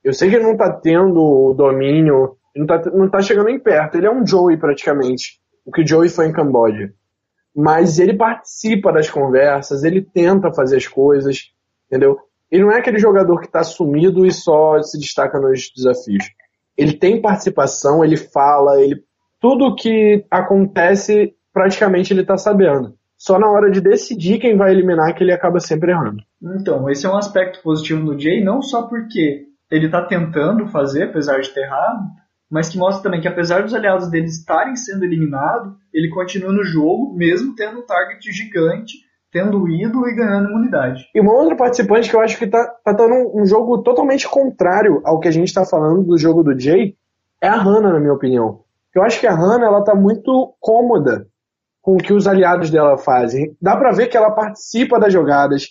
[0.03, 3.59] Eu sei que ele não tá tendo o domínio, não tá, não tá chegando nem
[3.59, 3.97] perto.
[3.97, 6.93] Ele é um Joey praticamente o que o Joey foi em Camboja.
[7.55, 11.53] Mas ele participa das conversas, ele tenta fazer as coisas,
[11.87, 12.19] entendeu?
[12.51, 16.25] Ele não é aquele jogador que está sumido e só se destaca nos desafios.
[16.77, 19.03] Ele tem participação, ele fala, ele
[19.41, 22.95] tudo que acontece praticamente ele está sabendo.
[23.17, 26.23] Só na hora de decidir quem vai eliminar que ele acaba sempre errando.
[26.43, 31.05] Então, esse é um aspecto positivo do Jay, não só porque ele está tentando fazer,
[31.05, 32.03] apesar de ter errado,
[32.51, 36.65] mas que mostra também que apesar dos aliados dele estarem sendo eliminados, ele continua no
[36.65, 38.99] jogo, mesmo tendo um target gigante,
[39.33, 41.09] tendo ido e ganhando imunidade.
[41.15, 44.29] E uma outra participante que eu acho que tá, tá dando um, um jogo totalmente
[44.29, 46.97] contrário ao que a gente está falando do jogo do Jay
[47.43, 48.61] é a Hannah, na minha opinião.
[48.95, 51.27] Eu acho que a Hannah ela tá muito cômoda
[51.83, 53.57] com o que os aliados dela fazem.
[53.61, 55.67] Dá para ver que ela participa das jogadas,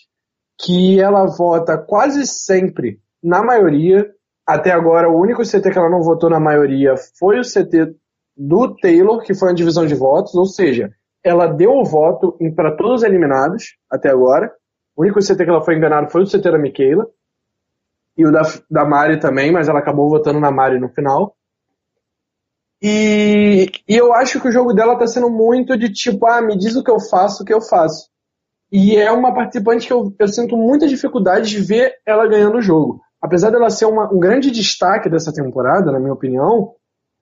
[0.62, 4.06] que ela vota quase sempre na maioria.
[4.46, 7.96] Até agora, o único CT que ela não votou na maioria foi o CT
[8.36, 10.92] do Taylor, que foi a divisão de votos, ou seja,
[11.24, 14.52] ela deu o voto para todos os eliminados até agora.
[14.96, 17.08] O único CT que ela foi enganada foi o CT da Michaela.
[18.18, 21.36] E o da, da Mari também, mas ela acabou votando na Mari no final.
[22.82, 26.58] E, e eu acho que o jogo dela tá sendo muito de tipo, ah, me
[26.58, 28.10] diz o que eu faço, o que eu faço.
[28.70, 32.62] E é uma participante que eu, eu sinto muita dificuldade de ver ela ganhando o
[32.62, 33.00] jogo.
[33.24, 36.74] Apesar dela ser uma, um grande destaque dessa temporada, na minha opinião,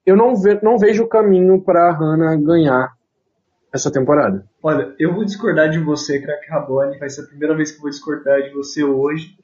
[0.04, 2.92] eu não, ve, não vejo o caminho para a Hannah ganhar
[3.72, 4.44] essa temporada.
[4.64, 6.98] Olha, eu vou discordar de você, Crack Rabone.
[6.98, 9.38] Vai ser a primeira vez que eu vou discordar de você hoje.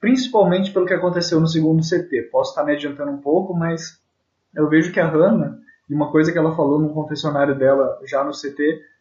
[0.00, 2.30] Principalmente pelo que aconteceu no segundo CT.
[2.32, 4.00] Posso estar me adiantando um pouco, mas
[4.56, 8.24] eu vejo que a Hannah, e uma coisa que ela falou no confessionário dela já
[8.24, 8.56] no CT,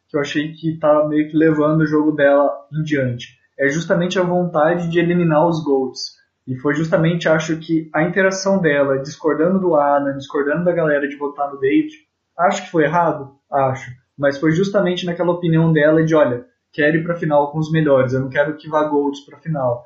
[0.09, 4.19] que eu achei que tá meio que levando o jogo dela em diante, é justamente
[4.19, 6.18] a vontade de eliminar os GOATs.
[6.49, 11.15] E foi justamente, acho que, a interação dela, discordando do Adam, discordando da galera de
[11.15, 11.93] votar no David,
[12.35, 13.35] acho que foi errado?
[13.51, 13.91] Acho.
[14.17, 18.13] Mas foi justamente naquela opinião dela de, olha, quero ir pra final com os melhores,
[18.13, 19.85] eu não quero que vá GOATs pra final.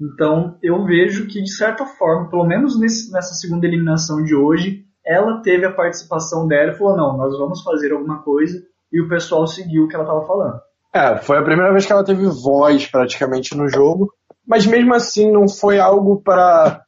[0.00, 4.84] Então, eu vejo que, de certa forma, pelo menos nesse, nessa segunda eliminação de hoje,
[5.04, 9.08] ela teve a participação dela e falou: não, nós vamos fazer alguma coisa, e o
[9.08, 10.60] pessoal seguiu o que ela estava falando.
[10.94, 14.12] É, foi a primeira vez que ela teve voz praticamente no jogo,
[14.46, 16.82] mas mesmo assim não foi algo para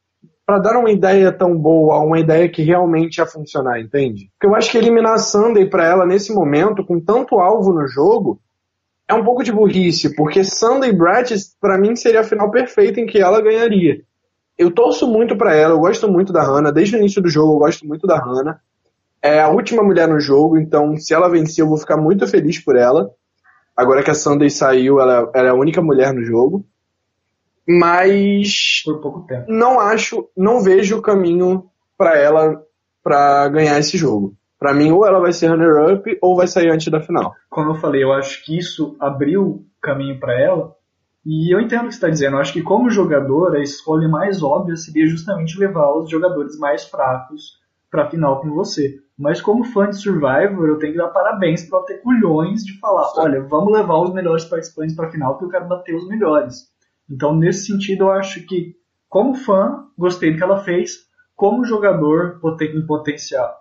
[0.45, 4.31] para dar uma ideia tão boa, uma ideia que realmente ia funcionar, entende?
[4.31, 7.87] Porque eu acho que eliminar a Sunday para ela nesse momento, com tanto alvo no
[7.87, 8.41] jogo,
[9.07, 13.05] é um pouco de burrice, porque Sunday Brett, para mim, seria a final perfeita em
[13.05, 14.01] que ela ganharia
[14.59, 17.53] eu torço muito para ela, eu gosto muito da Hannah, desde o início do jogo
[17.53, 18.59] eu gosto muito da Hannah.
[19.21, 22.61] É a última mulher no jogo, então se ela vencer eu vou ficar muito feliz
[22.61, 23.09] por ela.
[23.75, 26.65] Agora que a Sunday saiu, ela, ela é a única mulher no jogo.
[27.69, 29.45] Mas por pouco tempo.
[29.47, 31.65] Não acho, não vejo o caminho
[31.97, 32.63] para ela
[33.03, 34.33] para ganhar esse jogo.
[34.57, 37.33] Para mim, ou ela vai ser runner-up ou vai sair antes da final.
[37.49, 40.75] Como eu falei, eu acho que isso abriu caminho para ela,
[41.25, 42.35] e eu entendo o que você está dizendo.
[42.35, 46.85] Eu acho que como jogador, a escolha mais óbvia seria justamente levar os jogadores mais
[46.85, 47.59] fracos
[47.91, 48.95] para a final com você.
[49.17, 53.11] Mas como fã de Survivor, eu tenho que dar parabéns para ter culhões de falar,
[53.17, 56.68] olha, vamos levar os melhores participantes para a final porque eu quero bater os melhores.
[57.09, 58.75] Então, nesse sentido, eu acho que
[59.09, 63.55] como fã, gostei do que ela fez, como jogador em potencial.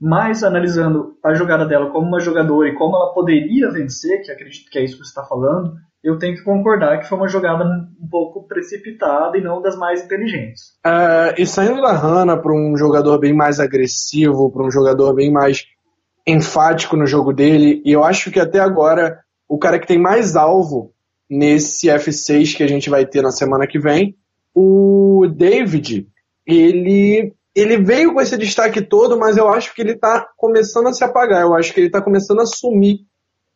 [0.00, 4.68] Mas analisando a jogada dela como uma jogadora e como ela poderia vencer, que acredito
[4.68, 7.64] que é isso que você está falando, eu tenho que concordar que foi uma jogada
[7.64, 10.72] um pouco precipitada e não das mais inteligentes.
[10.84, 15.30] Uh, e saindo da Hannah para um jogador bem mais agressivo, para um jogador bem
[15.30, 15.64] mais
[16.26, 20.34] enfático no jogo dele, e eu acho que até agora o cara que tem mais
[20.34, 20.92] alvo
[21.32, 24.14] nesse F6 que a gente vai ter na semana que vem,
[24.54, 26.06] o David,
[26.46, 30.92] ele ele veio com esse destaque todo, mas eu acho que ele está começando a
[30.92, 31.42] se apagar.
[31.42, 33.00] Eu acho que ele está começando a sumir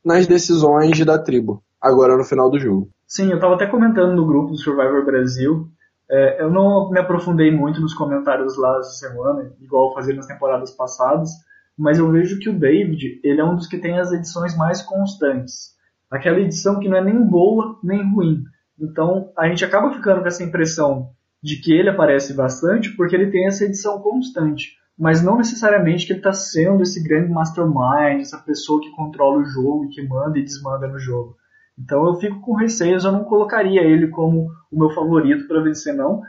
[0.05, 2.91] nas decisões da tribo agora no final do jogo.
[3.07, 5.69] Sim, eu estava até comentando no grupo do Survivor Brasil.
[6.11, 10.27] É, eu não me aprofundei muito nos comentários lá essa semana, igual eu fazia nas
[10.27, 11.31] temporadas passadas,
[11.77, 14.83] mas eu vejo que o David ele é um dos que tem as edições mais
[14.83, 15.76] constantes.
[16.11, 18.43] Aquela edição que não é nem boa nem ruim.
[18.79, 21.11] Então a gente acaba ficando com essa impressão
[21.43, 26.13] de que ele aparece bastante porque ele tem essa edição constante mas não necessariamente que
[26.13, 30.39] ele está sendo esse grande mastermind, essa pessoa que controla o jogo e que manda
[30.39, 31.37] e desmanda no jogo.
[31.79, 35.95] Então eu fico com receios, eu não colocaria ele como o meu favorito para vencer,
[35.95, 36.23] não.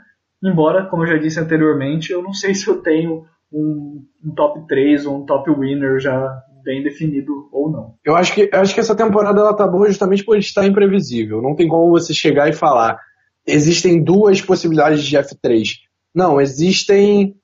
[0.44, 4.66] Embora, como eu já disse anteriormente, eu não sei se eu tenho um, um top
[4.66, 7.94] 3 ou um top winner já bem definido ou não.
[8.04, 11.40] Eu acho que, eu acho que essa temporada ela tá boa justamente por estar imprevisível.
[11.40, 13.00] Não tem como você chegar e falar
[13.46, 15.78] existem duas possibilidades de F3.
[16.14, 17.34] Não, existem.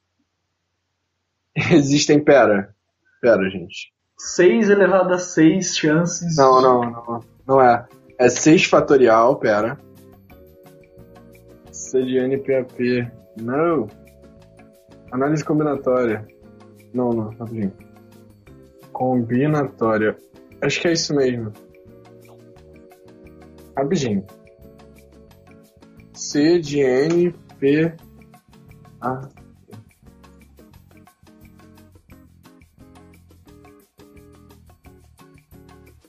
[1.73, 2.75] Existem, pera.
[3.23, 3.93] Pera, gente.
[4.19, 6.37] 6 elevado a 6 chances.
[6.37, 7.21] Não, não, não.
[7.47, 7.87] Não é.
[8.19, 9.79] É 6 fatorial, pera.
[11.71, 13.09] C de NPAP.
[13.41, 13.87] Não.
[15.13, 16.27] Análise combinatória.
[16.93, 17.73] Não, não, rapidinho
[18.95, 20.17] combinatória.
[20.63, 21.53] Acho que é isso mesmo.
[23.77, 24.25] abjim
[26.15, 27.93] C de N P
[29.01, 29.29] A.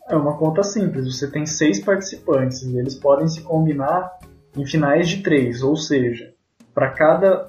[0.07, 1.17] É uma conta simples.
[1.17, 4.19] Você tem seis participantes e eles podem se combinar
[4.55, 6.31] em finais de três, ou seja,
[6.73, 7.47] para cada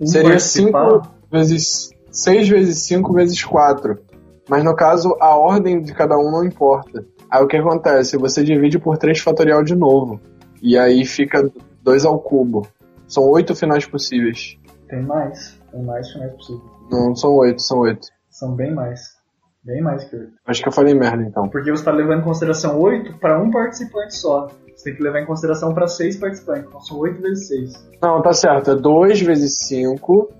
[0.00, 0.90] um Seria participar...
[0.90, 3.98] cinco vezes 6 vezes 5 vezes 4.
[4.48, 7.04] Mas no caso, a ordem de cada um não importa.
[7.30, 8.16] Aí o que acontece?
[8.16, 10.20] Você divide por 3 fatorial de novo.
[10.62, 11.50] E aí fica
[11.82, 12.66] 2 ao cubo.
[13.06, 14.56] São 8 finais possíveis.
[14.88, 15.58] Tem mais.
[15.70, 16.64] Tem mais finais possíveis.
[16.90, 18.08] Não, são 8, são 8.
[18.30, 19.18] São bem mais.
[19.62, 20.32] Bem mais que 8.
[20.46, 21.48] Acho que eu falei merda então.
[21.48, 24.48] Porque você está levando em consideração 8 para um participante só.
[24.74, 26.64] Você tem que levar em consideração para 6 participantes.
[26.66, 27.88] Então são 8 vezes 6.
[28.00, 28.70] Não, tá certo.
[28.70, 30.30] É 2 vezes 5.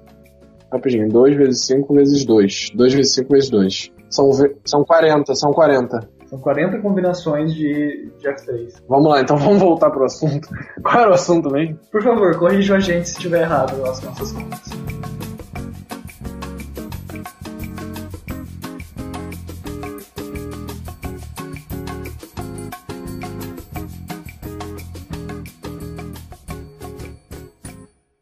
[0.72, 1.08] Rapidinho.
[1.08, 2.70] 2 vezes 5 vezes 2.
[2.74, 3.92] 2 vezes 5 vezes 2.
[4.10, 4.30] São,
[4.64, 6.08] são 40, são 40.
[6.28, 8.82] São 40 combinações de, de X3.
[8.86, 10.48] Vamos lá, então vamos voltar pro assunto.
[10.82, 11.78] Qual era o assunto mesmo?
[11.90, 14.70] Por favor, corrija a gente se estiver errado as nossas contas.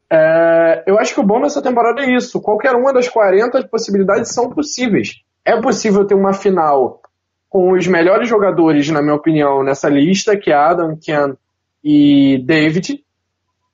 [0.08, 2.40] É, eu acho que o bom dessa temporada é isso.
[2.40, 5.25] Qualquer uma das 40 possibilidades são possíveis.
[5.46, 7.00] É possível ter uma final
[7.48, 11.36] com os melhores jogadores, na minha opinião, nessa lista, que é Adam, Ken
[11.84, 13.04] e David,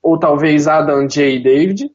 [0.03, 1.91] ou talvez Adam, Jay e David.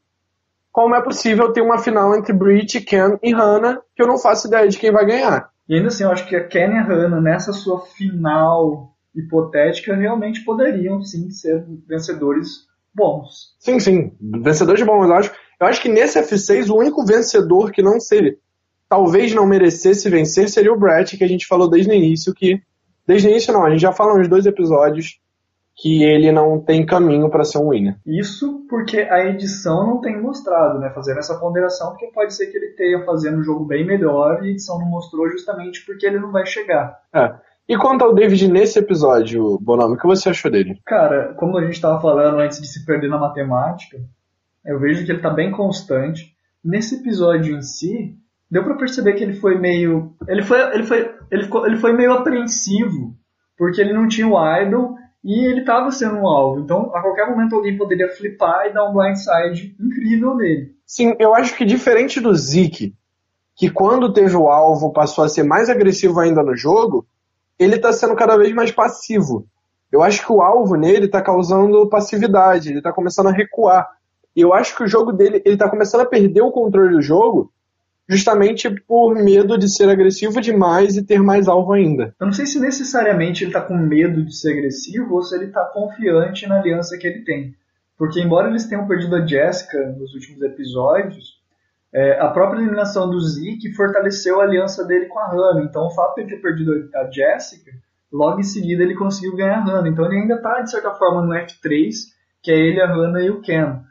[0.71, 4.47] Como é possível ter uma final entre Brit, Ken e Hannah, que eu não faço
[4.47, 5.51] ideia de quem vai ganhar.
[5.69, 9.95] E ainda assim, eu acho que a Ken e a Hannah, nessa sua final hipotética,
[9.95, 13.55] realmente poderiam sim ser vencedores bons.
[13.59, 15.31] Sim, sim, vencedores bons, eu acho.
[15.59, 18.37] Eu acho que nesse F6 o único vencedor que não seria,
[18.89, 22.61] talvez não merecesse vencer seria o Brett, que a gente falou desde o início, que.
[23.05, 25.21] Desde o início não, a gente já falou nos dois episódios
[25.77, 27.95] que ele não tem caminho para ser um winner.
[28.05, 30.89] Isso porque a edição não tem mostrado, né?
[30.89, 34.47] Fazendo essa ponderação, porque pode ser que ele tenha fazendo um jogo bem melhor e
[34.47, 36.99] a edição não mostrou justamente porque ele não vai chegar.
[37.13, 37.31] É.
[37.69, 40.81] E quanto ao David nesse episódio, Bonome, o que você achou dele?
[40.85, 43.99] Cara, como a gente estava falando antes de se perder na matemática,
[44.65, 46.33] eu vejo que ele está bem constante.
[46.63, 48.17] Nesse episódio em si,
[48.49, 51.93] deu para perceber que ele foi meio, ele foi, ele foi, ele ficou, ele foi
[51.93, 53.15] meio apreensivo,
[53.57, 56.61] porque ele não tinha o idol e ele estava sendo um alvo.
[56.61, 60.75] Então, a qualquer momento alguém poderia flipar e dar um blindside incrível nele.
[60.85, 62.95] Sim, eu acho que diferente do Zeke,
[63.55, 67.05] que quando teve o alvo passou a ser mais agressivo ainda no jogo,
[67.59, 69.45] ele está sendo cada vez mais passivo.
[69.91, 73.87] Eu acho que o alvo nele está causando passividade, ele está começando a recuar.
[74.35, 77.01] E eu acho que o jogo dele, ele está começando a perder o controle do
[77.01, 77.51] jogo
[78.07, 82.15] justamente por medo de ser agressivo demais e ter mais alvo ainda.
[82.19, 85.45] Eu não sei se necessariamente ele está com medo de ser agressivo ou se ele
[85.45, 87.55] está confiante na aliança que ele tem.
[87.97, 91.37] Porque embora eles tenham perdido a Jessica nos últimos episódios,
[91.93, 95.63] é, a própria eliminação do Zeke fortaleceu a aliança dele com a Hannah.
[95.63, 97.71] Então o fato de ele ter perdido a Jessica,
[98.11, 99.89] logo em seguida ele conseguiu ganhar a Hannah.
[99.89, 101.91] Então ele ainda está, de certa forma, no F3,
[102.41, 103.81] que é ele, a Hannah e o Ken.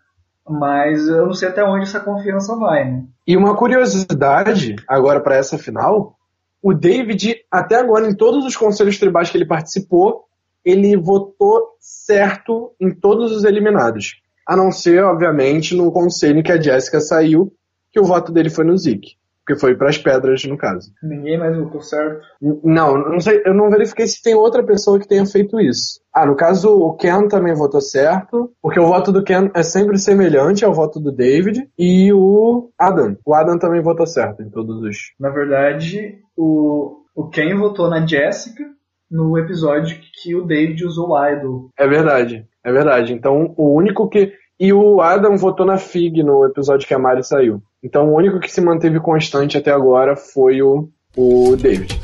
[0.48, 3.04] Mas eu não sei até onde essa confiança vai, né?
[3.26, 6.16] E uma curiosidade agora para essa final,
[6.62, 10.24] o David, até agora, em todos os conselhos tribais que ele participou,
[10.64, 14.20] ele votou certo em todos os eliminados.
[14.46, 17.52] A não ser, obviamente, no conselho que a Jessica saiu,
[17.92, 19.16] que o voto dele foi no Zeke.
[19.46, 20.90] Porque foi para as pedras, no caso.
[21.00, 22.20] Ninguém mais votou certo?
[22.64, 26.00] Não, não sei, eu não verifiquei se tem outra pessoa que tenha feito isso.
[26.12, 29.98] Ah, no caso, o Ken também votou certo, porque o voto do Ken é sempre
[29.98, 33.16] semelhante ao voto do David, e o Adam.
[33.24, 34.96] O Adam também votou certo em todos os.
[35.20, 38.64] Na verdade, o, o Ken votou na Jessica
[39.08, 41.70] no episódio que o David usou o Idol.
[41.78, 43.12] É verdade, é verdade.
[43.12, 44.32] Então, o único que.
[44.58, 47.62] E o Adam votou na Fig no episódio que a Mari saiu.
[47.86, 52.00] Então o único que se manteve constante até agora foi o, o David.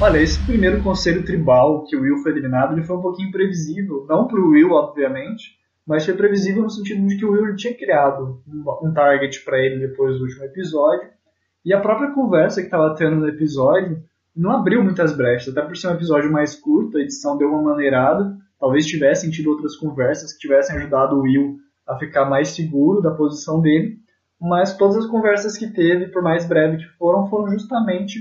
[0.00, 4.04] Olha, esse primeiro conselho tribal que o Will foi eliminado, ele foi um pouquinho previsível.
[4.08, 7.76] Não para o Will, obviamente, mas foi previsível no sentido de que o Will tinha
[7.76, 8.42] criado
[8.82, 11.08] um target para ele depois do último episódio.
[11.64, 14.02] E a própria conversa que estava tendo no episódio
[14.34, 17.62] não abriu muitas brechas, até por ser um episódio mais curto, a edição deu uma
[17.62, 18.36] maneirada.
[18.58, 23.10] Talvez tivessem tido outras conversas que tivessem ajudado o Will a ficar mais seguro da
[23.10, 23.98] posição dele,
[24.40, 28.20] mas todas as conversas que teve, por mais breve que foram, foram justamente,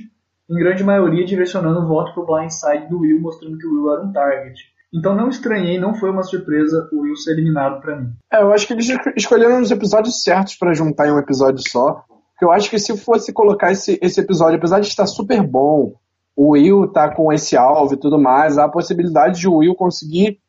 [0.50, 3.94] em grande maioria, direcionando o voto para o blindside do Will, mostrando que o Will
[3.94, 4.60] era um target.
[4.94, 8.12] Então não estranhei, não foi uma surpresa o Will ser eliminado para mim.
[8.32, 12.04] É, eu acho que eles escolheram os episódios certos para juntar em um episódio só.
[12.42, 15.94] Porque eu acho que se fosse colocar esse, esse episódio, apesar de estar super bom,
[16.42, 19.76] o Will tá com esse alvo e tudo mais, há a possibilidade de o Will
[19.76, 20.40] conseguir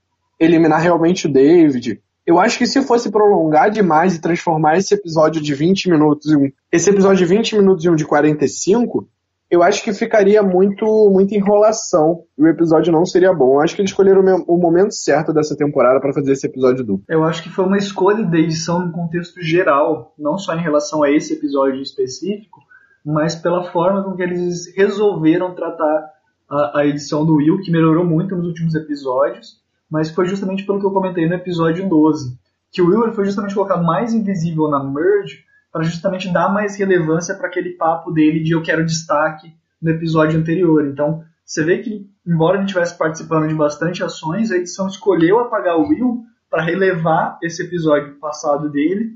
[0.40, 2.00] eliminar realmente o David.
[2.26, 6.36] Eu acho que se fosse prolongar demais e transformar esse episódio de 20 minutos em
[6.36, 9.06] um, esse episódio de 20 minutos em um de 45,
[9.50, 13.56] eu acho que ficaria muito muita enrolação e o episódio não seria bom.
[13.56, 17.04] Eu acho que eles escolheram o momento certo dessa temporada para fazer esse episódio duplo.
[17.06, 21.02] Eu acho que foi uma escolha da edição no contexto geral, não só em relação
[21.02, 22.62] a esse episódio específico,
[23.04, 26.10] mas pela forma com que eles resolveram tratar
[26.48, 29.60] a, a edição do Will, que melhorou muito nos últimos episódios,
[29.90, 32.38] mas foi justamente pelo que eu comentei no episódio 12,
[32.70, 37.34] que o Will foi justamente colocado mais invisível na merge para justamente dar mais relevância
[37.34, 40.86] para aquele papo dele de eu quero destaque no episódio anterior.
[40.86, 45.76] Então, você vê que, embora gente estivesse participando de bastante ações, a edição escolheu apagar
[45.76, 49.12] o Will para relevar esse episódio passado dele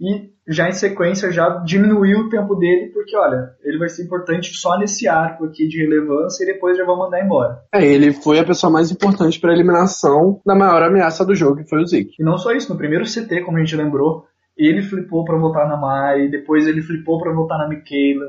[0.00, 4.52] e já em sequência já diminuiu o tempo dele, porque olha, ele vai ser importante
[4.52, 7.60] só nesse arco aqui de relevância e depois já vão mandar embora.
[7.72, 11.62] É, ele foi a pessoa mais importante para a eliminação da maior ameaça do jogo,
[11.62, 12.16] que foi o Zeke.
[12.18, 14.24] E não só isso, no primeiro CT, como a gente lembrou,
[14.56, 18.26] ele flipou para votar na Mai, depois ele flipou para votar na Michaela.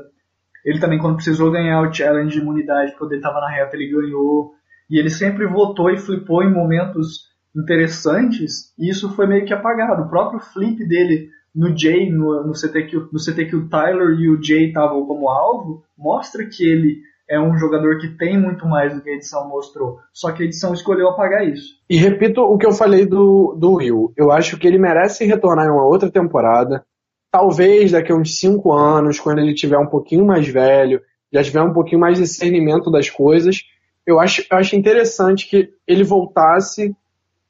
[0.64, 3.90] Ele também, quando precisou ganhar o challenge de imunidade, quando ele estava na reta, ele
[3.90, 4.52] ganhou.
[4.88, 10.02] E ele sempre votou e flipou em momentos interessantes, e isso foi meio que apagado.
[10.02, 14.18] O próprio flip dele no Jay, no, no, CT que, no CT que o Tyler
[14.18, 18.66] e o Jay estavam como alvo, mostra que ele é um jogador que tem muito
[18.66, 19.98] mais do que a edição mostrou.
[20.12, 21.74] Só que a edição escolheu apagar isso.
[21.88, 24.12] E repito o que eu falei do, do Will.
[24.16, 26.84] Eu acho que ele merece retornar em uma outra temporada.
[27.30, 31.00] Talvez daqui a uns 5 anos, quando ele tiver um pouquinho mais velho,
[31.32, 33.62] já tiver um pouquinho mais discernimento das coisas.
[34.06, 36.94] Eu acho, eu acho interessante que ele voltasse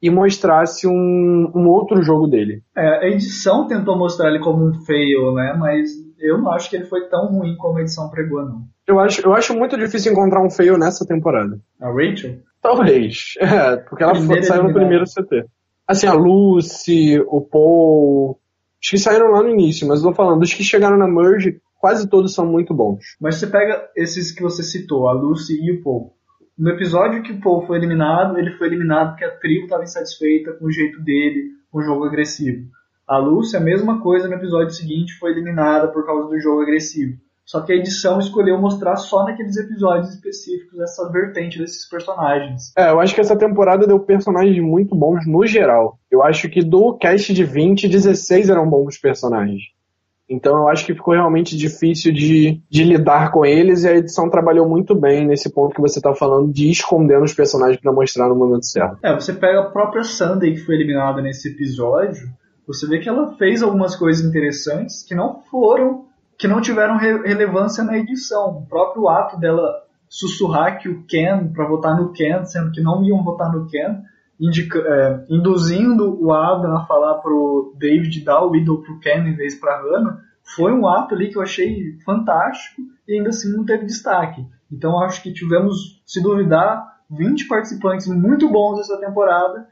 [0.03, 2.63] e mostrasse um, um outro jogo dele.
[2.77, 5.55] É, a edição tentou mostrar ele como um fail, né?
[5.57, 8.65] Mas eu não acho que ele foi tão ruim como a edição pregou, não.
[8.85, 11.61] Eu acho, eu acho muito difícil encontrar um fail nessa temporada.
[11.81, 12.39] A Rachel?
[12.61, 13.35] Talvez.
[13.41, 15.45] É, porque ela foi, saiu no primeiro CT.
[15.87, 18.39] Assim, a Lucy, o Paul.
[18.83, 21.61] Os que saíram lá no início, mas eu tô falando, dos que chegaram na Merge,
[21.79, 23.17] quase todos são muito bons.
[23.21, 26.13] Mas você pega esses que você citou, a Lucy e o Paul.
[26.63, 30.53] No episódio que o Paul foi eliminado, ele foi eliminado porque a tribo estava insatisfeita
[30.53, 32.69] com o jeito dele, com o jogo agressivo.
[33.05, 37.19] A Lucy, a mesma coisa no episódio seguinte, foi eliminada por causa do jogo agressivo.
[37.45, 42.73] Só que a edição escolheu mostrar só naqueles episódios específicos essa vertente desses personagens.
[42.79, 45.99] É, eu acho que essa temporada deu personagens muito bons no geral.
[46.09, 49.65] Eu acho que do cast de 20, 16 eram bons personagens.
[50.33, 54.31] Então eu acho que ficou realmente difícil de, de lidar com eles e a edição
[54.31, 58.29] trabalhou muito bem nesse ponto que você está falando de esconder os personagens para mostrar
[58.29, 58.99] no momento certo.
[59.03, 62.29] É, você pega a própria Sunday que foi eliminada nesse episódio,
[62.67, 66.07] você vê que ela fez algumas coisas interessantes que não foram
[66.39, 68.59] que não tiveram re relevância na edição.
[68.59, 73.05] O próprio ato dela sussurrar que o Ken, para votar no Ken, sendo que não
[73.05, 74.03] iam votar no Ken,
[74.43, 79.37] indica, é, induzindo o Adam a falar pro David dar o ídolo pro Ken em
[79.37, 80.19] vez pra Hannah,
[80.57, 84.45] foi um ato ali que eu achei fantástico e ainda assim não teve destaque.
[84.71, 89.69] Então acho que tivemos, se duvidar, 20 participantes muito bons essa temporada,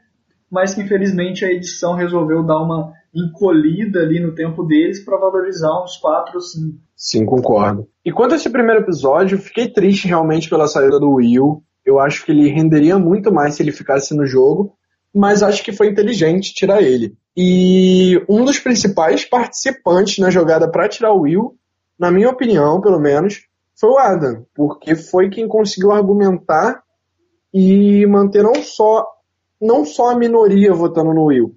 [0.49, 5.83] mas que infelizmente a edição resolveu dar uma encolhida ali no tempo deles para valorizar
[5.83, 6.77] uns 4 ou 5.
[6.95, 7.87] Sim, concordo.
[8.05, 11.61] E quanto a esse primeiro episódio, fiquei triste realmente pela saída do Will.
[11.85, 14.75] Eu acho que ele renderia muito mais se ele ficasse no jogo,
[15.13, 17.15] mas acho que foi inteligente tirar ele.
[17.35, 21.55] E um dos principais participantes na jogada para tirar o Will,
[21.97, 23.41] na minha opinião, pelo menos,
[23.79, 26.83] foi o Adam, porque foi quem conseguiu argumentar
[27.53, 29.05] e manter não só
[29.61, 31.55] não só a minoria votando no Will,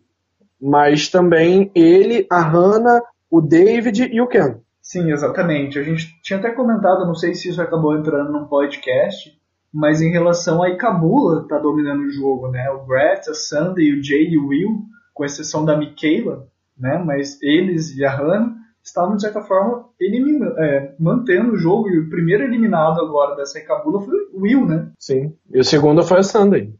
[0.60, 4.56] mas também ele, a Hannah, o David e o Ken.
[4.82, 5.78] Sim, exatamente.
[5.78, 9.34] A gente tinha até comentado, não sei se isso acabou entrando num podcast,
[9.74, 12.70] mas em relação a Ikabula tá dominando o jogo, né?
[12.70, 14.82] O Brett, a Sandy, o Jay e o Will,
[15.12, 16.46] com exceção da Michaela,
[16.78, 17.02] né?
[17.04, 19.86] Mas eles e a Hannah estavam, de certa forma,
[20.58, 21.88] é, mantendo o jogo.
[21.88, 24.92] E o primeiro eliminado agora dessa Ikabula foi o Will, né?
[24.96, 25.34] Sim.
[25.52, 26.72] E o segundo foi a Sandy.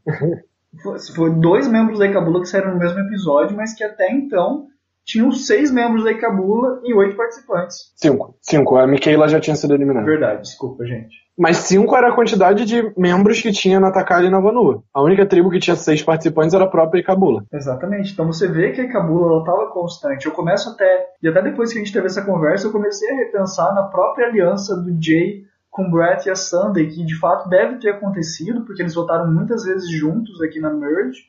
[1.13, 4.67] foi dois membros da Ikabula que saíram no mesmo episódio, mas que até então
[5.03, 7.91] tinham seis membros da Ikabula e oito participantes.
[7.97, 8.37] Cinco.
[8.41, 8.77] Cinco.
[8.77, 10.05] A Michaela já tinha sido eliminada.
[10.05, 11.24] Verdade, desculpa, gente.
[11.37, 14.83] Mas cinco era a quantidade de membros que tinha na Takali e na Vanua.
[14.93, 17.43] A única tribo que tinha seis participantes era a própria Ikabula.
[17.51, 18.13] Exatamente.
[18.13, 20.25] Então você vê que a Ikabula estava constante.
[20.25, 21.07] Eu começo até.
[21.21, 24.27] E até depois que a gente teve essa conversa, eu comecei a repensar na própria
[24.27, 28.61] aliança do Jay com o Brett e a Sunday, que de fato deve ter acontecido,
[28.61, 31.19] porque eles votaram muitas vezes juntos aqui na Merge,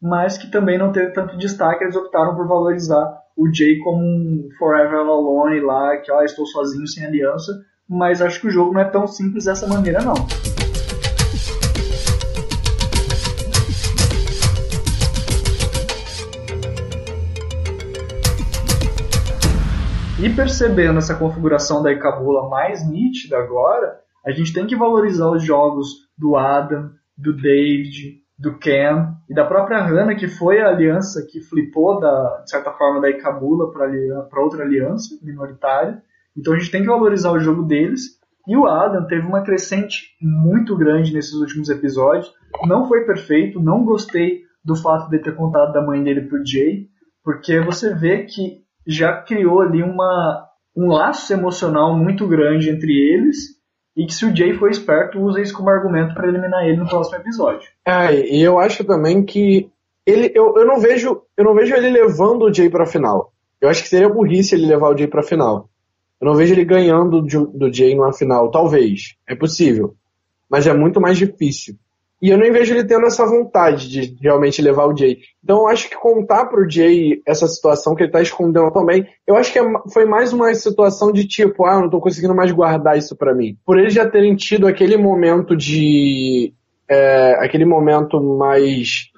[0.00, 4.48] mas que também não teve tanto destaque, eles optaram por valorizar o Jay como um
[4.58, 7.52] Forever Alone lá, que ó, estou sozinho sem aliança,
[7.88, 10.14] mas acho que o jogo não é tão simples dessa maneira não.
[20.22, 25.42] E percebendo essa configuração da Icabula mais nítida agora, a gente tem que valorizar os
[25.42, 31.26] jogos do Adam, do David, do Ken e da própria Hannah, que foi a aliança
[31.28, 36.00] que flipou, da, de certa forma, da Icabula para outra aliança minoritária.
[36.36, 38.20] Então a gente tem que valorizar o jogo deles.
[38.46, 42.32] E o Adam teve uma crescente muito grande nesses últimos episódios.
[42.66, 46.86] Não foi perfeito, não gostei do fato de ter contado da mãe dele pro Jay,
[47.24, 53.60] porque você vê que já criou ali uma, um laço emocional muito grande entre eles
[53.96, 56.88] e que se o Jay for esperto, usa isso como argumento para eliminar ele no
[56.88, 57.68] próximo episódio.
[57.86, 59.70] É, e eu acho também que
[60.06, 63.32] ele, eu, eu não vejo, eu não vejo ele levando o Jay para final.
[63.60, 65.68] Eu acho que seria burrice ele levar o Jay para final.
[66.22, 69.96] Eu não vejo ele ganhando do, Jay numa final, talvez, é possível,
[70.48, 71.74] mas é muito mais difícil.
[72.22, 75.18] E eu nem vejo ele tendo essa vontade de realmente levar o Jay.
[75.42, 79.34] Então eu acho que contar pro Jay essa situação que ele tá escondendo também, eu
[79.34, 82.96] acho que é, foi mais uma situação de tipo, ah, não tô conseguindo mais guardar
[82.96, 83.56] isso para mim.
[83.66, 86.54] Por eles já terem tido aquele momento de.
[86.88, 89.10] É, aquele momento mais.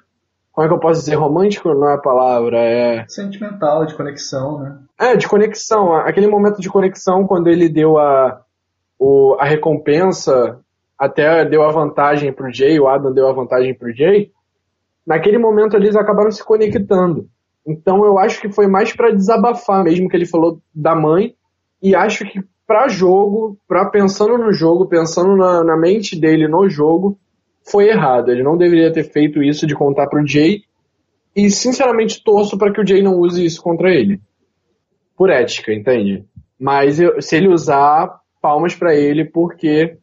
[0.55, 1.15] Como é que eu posso dizer?
[1.15, 3.05] Romântico não é a palavra, é.
[3.09, 4.79] Sentimental, de conexão, né?
[4.97, 5.93] É, de conexão.
[5.93, 8.41] Aquele momento de conexão quando ele deu a,
[8.97, 10.57] o, a recompensa
[10.97, 14.31] até deu a vantagem pro Jay, o Adam deu a vantagem pro Jay,
[15.05, 17.27] naquele momento eles acabaram se conectando.
[17.67, 21.35] Então eu acho que foi mais para desabafar mesmo que ele falou da mãe
[21.83, 26.69] e acho que para jogo, para pensando no jogo, pensando na, na, mente dele no
[26.69, 27.19] jogo,
[27.65, 28.31] foi errado.
[28.31, 30.61] Ele não deveria ter feito isso de contar pro Jay
[31.35, 34.21] e sinceramente torço para que o Jay não use isso contra ele.
[35.17, 36.25] Por ética, entende?
[36.59, 39.97] Mas eu, se ele usar, palmas para ele porque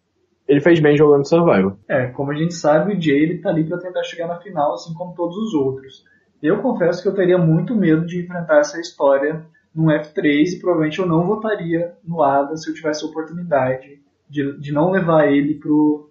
[0.46, 1.78] ele fez bem jogando Survival.
[1.88, 4.74] É, como a gente sabe, o Jay ele tá ali para tentar chegar na final,
[4.74, 6.04] assim como todos os outros.
[6.42, 10.98] Eu confesso que eu teria muito medo de enfrentar essa história no F3 e provavelmente
[10.98, 15.54] eu não votaria no Ada se eu tivesse a oportunidade de, de não levar ele
[15.54, 16.10] pro,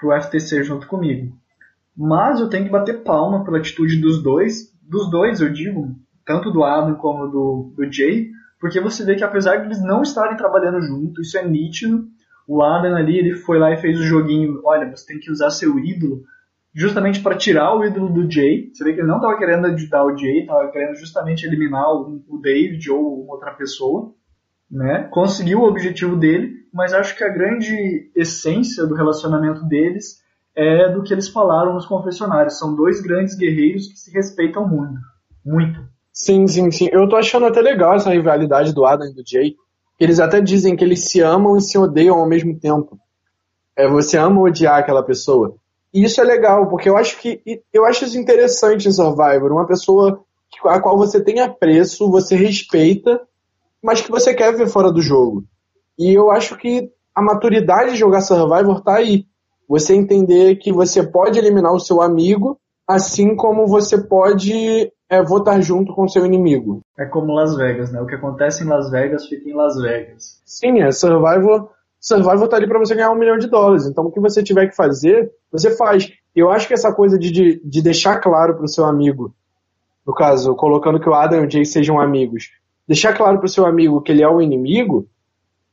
[0.00, 1.36] pro FTC junto comigo.
[1.96, 5.94] Mas eu tenho que bater palma pela atitude dos dois, dos dois eu digo,
[6.24, 10.02] tanto do Adam como do, do Jay, porque você vê que apesar de eles não
[10.02, 12.08] estarem trabalhando junto, isso é nítido,
[12.48, 15.50] o Adam ali, ele foi lá e fez o joguinho, olha, você tem que usar
[15.50, 16.24] seu ídolo,
[16.74, 18.70] justamente para tirar o ídolo do Jay.
[18.72, 22.22] Você vê que ele não estava querendo ajudar o Jay, estava querendo justamente eliminar o,
[22.28, 24.12] o David ou outra pessoa.
[24.70, 25.08] Né?
[25.10, 30.20] Conseguiu o objetivo dele, mas acho que a grande essência do relacionamento deles
[30.54, 32.58] é do que eles falaram nos confessionários.
[32.58, 35.00] São dois grandes guerreiros que se respeitam muito.
[35.44, 35.80] Muito.
[36.12, 36.88] Sim, sim, sim.
[36.92, 39.54] Eu tô achando até legal essa rivalidade do Adam e do Jay.
[39.98, 42.98] Eles até dizem que eles se amam e se odeiam ao mesmo tempo.
[43.76, 45.56] É, você ama odiar aquela pessoa.
[45.92, 47.42] E isso é legal, porque eu acho que
[47.72, 49.50] eu acho isso interessante em Survivor.
[49.50, 50.22] Uma pessoa
[50.64, 53.20] a qual você tem apreço, você respeita,
[53.82, 55.44] mas que você quer ver fora do jogo.
[55.98, 59.26] E eu acho que a maturidade de jogar Survivor tá aí.
[59.68, 65.60] Você entender que você pode eliminar o seu amigo, assim como você pode é votar
[65.60, 66.80] junto com seu inimigo.
[66.96, 68.00] É como Las Vegas, né?
[68.00, 70.40] O que acontece em Las Vegas fica em Las Vegas.
[70.46, 71.72] Sim, é Survival.
[72.00, 73.86] Survival tá ali para você ganhar um milhão de dólares.
[73.86, 76.08] Então o que você tiver que fazer, você faz.
[76.34, 79.34] Eu acho que essa coisa de, de, de deixar claro pro seu amigo,
[80.06, 82.50] no caso, colocando que o Adam e o Jay sejam amigos,
[82.90, 85.08] deixar claro pro seu amigo que ele é o inimigo,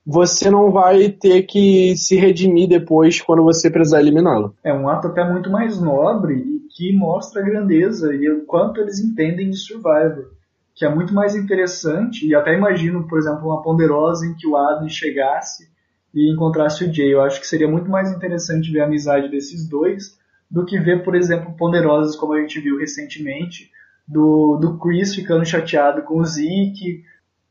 [0.06, 4.54] você não vai ter que se redimir depois quando você precisar eliminá-lo.
[4.64, 6.46] É um ato até muito mais nobre
[6.76, 10.30] que mostra a grandeza e o quanto eles entendem de Survivor,
[10.76, 14.56] que é muito mais interessante, e até imagino, por exemplo, uma Ponderosa em que o
[14.56, 15.68] Adam chegasse
[16.14, 17.12] e encontrasse o Jay.
[17.12, 20.20] Eu acho que seria muito mais interessante ver a amizade desses dois
[20.52, 23.72] do que ver, por exemplo, Ponderosas como a gente viu recentemente,
[24.08, 27.04] do, do Chris ficando chateado com o Zeke,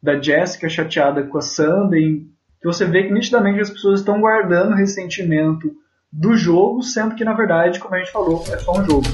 [0.02, 2.24] da Jessica chateada com a Sunday,
[2.61, 5.70] que você vê que nitidamente as pessoas estão guardando ressentimento
[6.11, 9.07] do jogo, sendo que na verdade, como a gente falou, é só um jogo.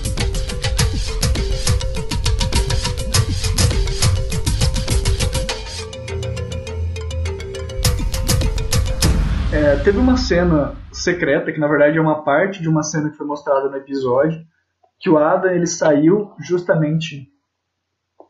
[9.52, 13.16] É, teve uma cena secreta, que na verdade é uma parte de uma cena que
[13.16, 14.40] foi mostrada no episódio,
[15.00, 17.31] que o Adam ele saiu justamente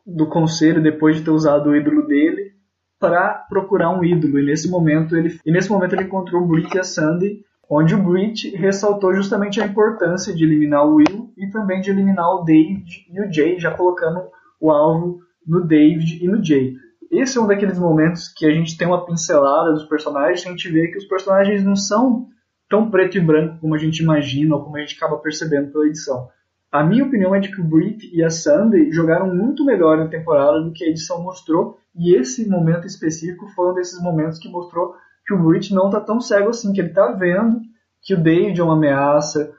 [0.05, 2.53] do conselho depois de ter usado o ídolo dele
[2.99, 6.75] para procurar um ídolo e nesse momento ele e nesse momento ele encontrou o Brick
[6.75, 11.49] e a Sandy onde o Breach ressaltou justamente a importância de eliminar o Will e
[11.49, 14.21] também de eliminar o David e o Jay, já colocando
[14.59, 16.75] o alvo no David e no Jay.
[17.11, 20.69] Esse é um daqueles momentos que a gente tem uma pincelada dos personagens, a gente
[20.69, 22.27] vê que os personagens não são
[22.69, 25.87] tão preto e branco como a gente imagina ou como a gente acaba percebendo pela
[25.87, 26.27] edição.
[26.73, 30.07] A minha opinião é de que o Britt e a Sunday jogaram muito melhor na
[30.07, 34.49] temporada do que a edição mostrou, e esse momento específico foi um desses momentos que
[34.49, 37.61] mostrou que o Britt não tá tão cego assim, que ele tá vendo
[38.01, 39.53] que o David é uma ameaça.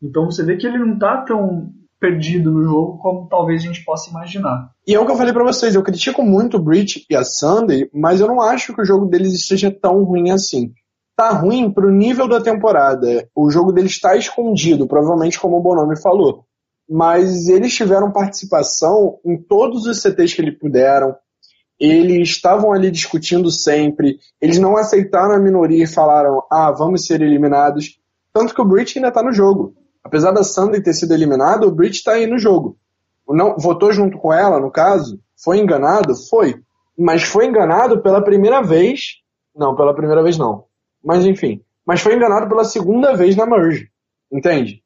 [0.00, 3.84] Então você vê que ele não tá tão perdido no jogo como talvez a gente
[3.84, 4.70] possa imaginar.
[4.86, 7.24] E é o que eu falei para vocês, eu critico muito o Breach e a
[7.24, 10.72] Sunday, mas eu não acho que o jogo deles esteja tão ruim assim.
[11.16, 13.28] Tá ruim pro nível da temporada.
[13.34, 16.46] O jogo deles está escondido, provavelmente como o Bonomi falou.
[16.88, 21.14] Mas eles tiveram participação em todos os CTs que eles puderam.
[21.78, 24.18] Eles estavam ali discutindo sempre.
[24.40, 27.98] Eles não aceitaram a minoria e falaram: ah, vamos ser eliminados.
[28.32, 29.74] Tanto que o Breach ainda tá no jogo.
[30.02, 32.76] Apesar da Sandy ter sido eliminada, o Brit está aí no jogo.
[33.28, 35.20] Não, votou junto com ela, no caso?
[35.42, 36.14] Foi enganado?
[36.28, 36.60] Foi.
[36.98, 39.20] Mas foi enganado pela primeira vez.
[39.54, 40.64] Não, pela primeira vez não.
[41.02, 41.62] Mas enfim.
[41.86, 43.88] Mas foi enganado pela segunda vez na Merge.
[44.30, 44.81] Entende?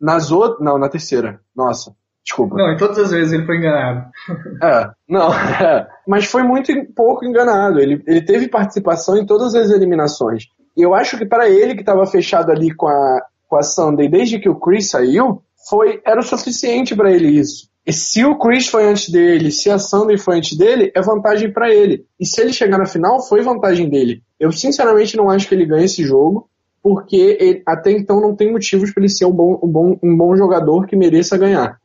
[0.00, 0.60] Nas outras.
[0.60, 1.40] Não, na terceira.
[1.54, 1.92] Nossa.
[2.24, 2.56] Desculpa.
[2.56, 4.06] Não, em todas as vezes ele foi enganado.
[4.62, 5.88] é, não, é.
[6.06, 7.80] Mas foi muito pouco enganado.
[7.80, 10.44] Ele, ele teve participação em todas as eliminações.
[10.76, 14.08] E eu acho que para ele que estava fechado ali com a, com a Sunday
[14.08, 17.68] desde que o Chris saiu, foi era o suficiente para ele isso.
[17.86, 21.50] E se o Chris foi antes dele, se a Sunday foi antes dele, é vantagem
[21.50, 22.04] para ele.
[22.20, 24.22] E se ele chegar na final, foi vantagem dele.
[24.38, 26.50] Eu sinceramente não acho que ele ganhe esse jogo,
[26.82, 30.16] porque ele, até então não tem motivos para ele ser um bom, um, bom, um
[30.16, 31.78] bom jogador que mereça ganhar.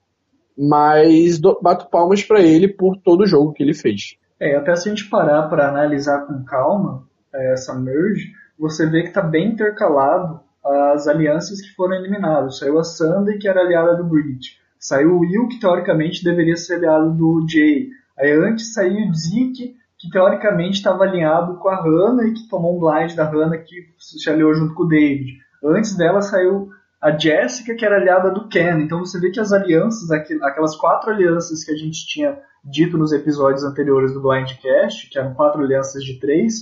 [0.58, 4.18] Mas do, bato palmas para ele por todo o jogo que ele fez.
[4.40, 9.02] É, até se a gente parar para analisar com calma é, essa merge, você vê
[9.02, 12.60] que está bem intercalado as alianças que foram eliminadas.
[12.60, 14.58] Saiu a Sandy, que era aliada do Bridge.
[14.80, 17.90] Saiu o Will, que teoricamente deveria ser aliado do Jay.
[18.18, 22.76] Aí antes saiu o Zeke, que teoricamente estava alinhado com a Hannah e que tomou
[22.76, 25.38] um blind da Hannah que se aliou junto com o David.
[25.64, 26.68] Antes dela saiu
[27.02, 28.82] a Jessica, que era aliada do Ken.
[28.82, 33.14] Então você vê que as alianças, aquelas quatro alianças que a gente tinha dito nos
[33.14, 36.56] episódios anteriores do Blindcast, que eram quatro alianças de três,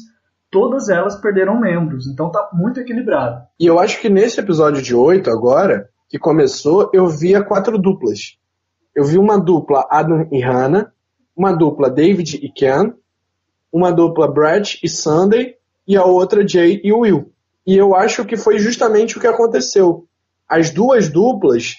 [0.52, 3.42] todas elas perderam membros, então tá muito equilibrado.
[3.60, 8.38] E eu acho que nesse episódio de 8 agora, que começou, eu via quatro duplas.
[8.96, 10.92] Eu vi uma dupla Adam e Hannah,
[11.36, 12.94] uma dupla David e Ken,
[13.72, 15.56] uma dupla Brad e Sunday
[15.88, 17.32] e a outra Jay e Will.
[17.66, 20.06] E eu acho que foi justamente o que aconteceu.
[20.48, 21.76] As duas duplas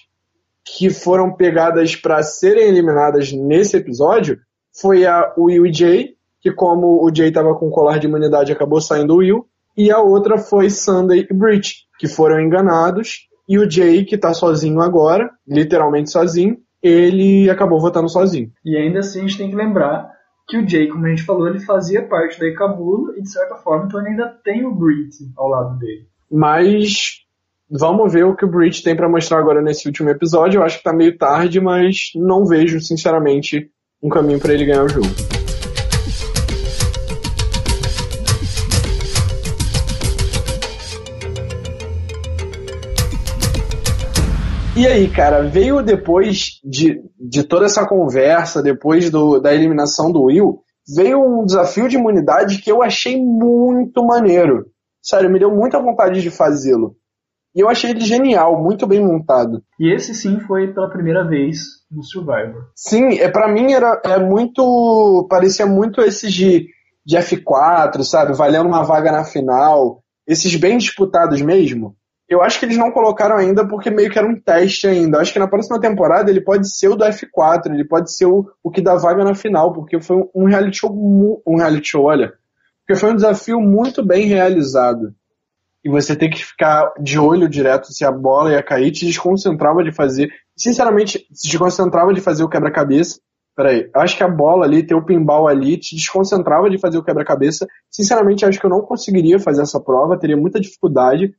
[0.65, 4.39] que foram pegadas para serem eliminadas nesse episódio
[4.73, 8.81] foi a Will e Jay que como o Jay estava com colar de imunidade, acabou
[8.81, 13.71] saindo o Will, e a outra foi Sunday e Bridge, que foram enganados, e o
[13.71, 18.51] Jay, que está sozinho agora, literalmente sozinho, ele acabou votando sozinho.
[18.65, 20.11] E ainda assim a gente tem que lembrar
[20.53, 23.55] que o Jay, como a gente falou, ele fazia parte da Icabula e de certa
[23.57, 26.07] forma então ele ainda tem o Brit ao lado dele.
[26.31, 27.23] Mas
[27.71, 30.59] vamos ver o que o Brit tem para mostrar agora nesse último episódio.
[30.59, 33.71] Eu acho que tá meio tarde, mas não vejo sinceramente
[34.03, 35.42] um caminho para ele ganhar o jogo.
[44.75, 50.23] E aí, cara, veio depois de, de toda essa conversa, depois do, da eliminação do
[50.25, 50.61] Will,
[50.97, 54.65] veio um desafio de imunidade que eu achei muito maneiro.
[55.03, 56.97] Sério, me deu muita vontade de fazê-lo.
[57.55, 59.63] E eu achei ele genial, muito bem montado.
[59.79, 61.59] E esse sim foi pela primeira vez
[61.91, 62.71] no Survivor.
[62.75, 66.67] Sim, é para mim era é muito parecia muito esses de,
[67.05, 71.95] de F4, sabe, valendo uma vaga na final, esses bem disputados mesmo.
[72.33, 75.19] Eu acho que eles não colocaram ainda porque meio que era um teste ainda.
[75.19, 78.25] Eu acho que na próxima temporada ele pode ser o do F4, ele pode ser
[78.25, 82.05] o, o que dá vaga na final, porque foi um reality show, um reality show,
[82.07, 82.33] olha,
[82.81, 85.15] porque foi um desafio muito bem realizado.
[85.85, 89.85] E você tem que ficar de olho direto se a bola ia cair, te desconcentrava
[89.85, 93.21] de fazer, sinceramente, te desconcentrava de fazer o quebra-cabeça.
[93.55, 97.05] Peraí, acho que a bola ali, ter o pinball ali, te desconcentrava de fazer o
[97.05, 97.67] quebra-cabeça.
[97.91, 101.35] Sinceramente, acho que eu não conseguiria fazer essa prova, teria muita dificuldade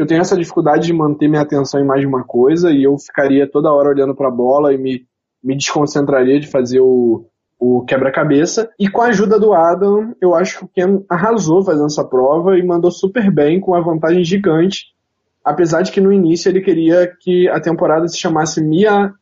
[0.00, 2.96] eu tenho essa dificuldade de manter minha atenção em mais de uma coisa e eu
[2.96, 5.06] ficaria toda hora olhando para a bola e me,
[5.44, 7.26] me desconcentraria de fazer o,
[7.58, 8.70] o quebra-cabeça.
[8.78, 12.56] E com a ajuda do Adam, eu acho que o Ken arrasou fazendo essa prova
[12.56, 14.86] e mandou super bem, com uma vantagem gigante.
[15.44, 19.12] Apesar de que no início ele queria que a temporada se chamasse Mia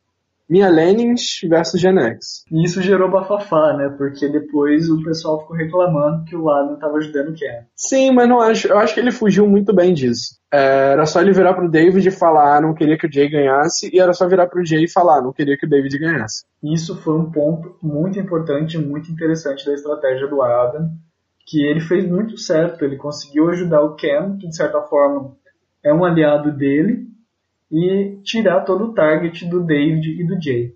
[0.49, 2.43] Mia Lennings versus Gen X.
[2.51, 3.87] E isso gerou bafafá, né?
[3.95, 7.65] Porque depois o pessoal ficou reclamando que o Adam estava ajudando o Ken.
[7.75, 8.67] Sim, mas não acho.
[8.67, 10.39] Eu acho que ele fugiu muito bem disso.
[10.51, 13.29] É, era só ele virar pro David e falar, ah, não queria que o Jay
[13.29, 16.43] ganhasse, e era só virar pro Jay e falar, não queria que o David ganhasse.
[16.63, 20.89] Isso foi um ponto muito importante, muito interessante da estratégia do Adam,
[21.45, 22.83] que ele fez muito certo.
[22.83, 25.37] Ele conseguiu ajudar o Ken, que de certa forma
[25.83, 27.08] é um aliado dele,
[27.71, 30.73] e tirar todo o target do David e do Jay.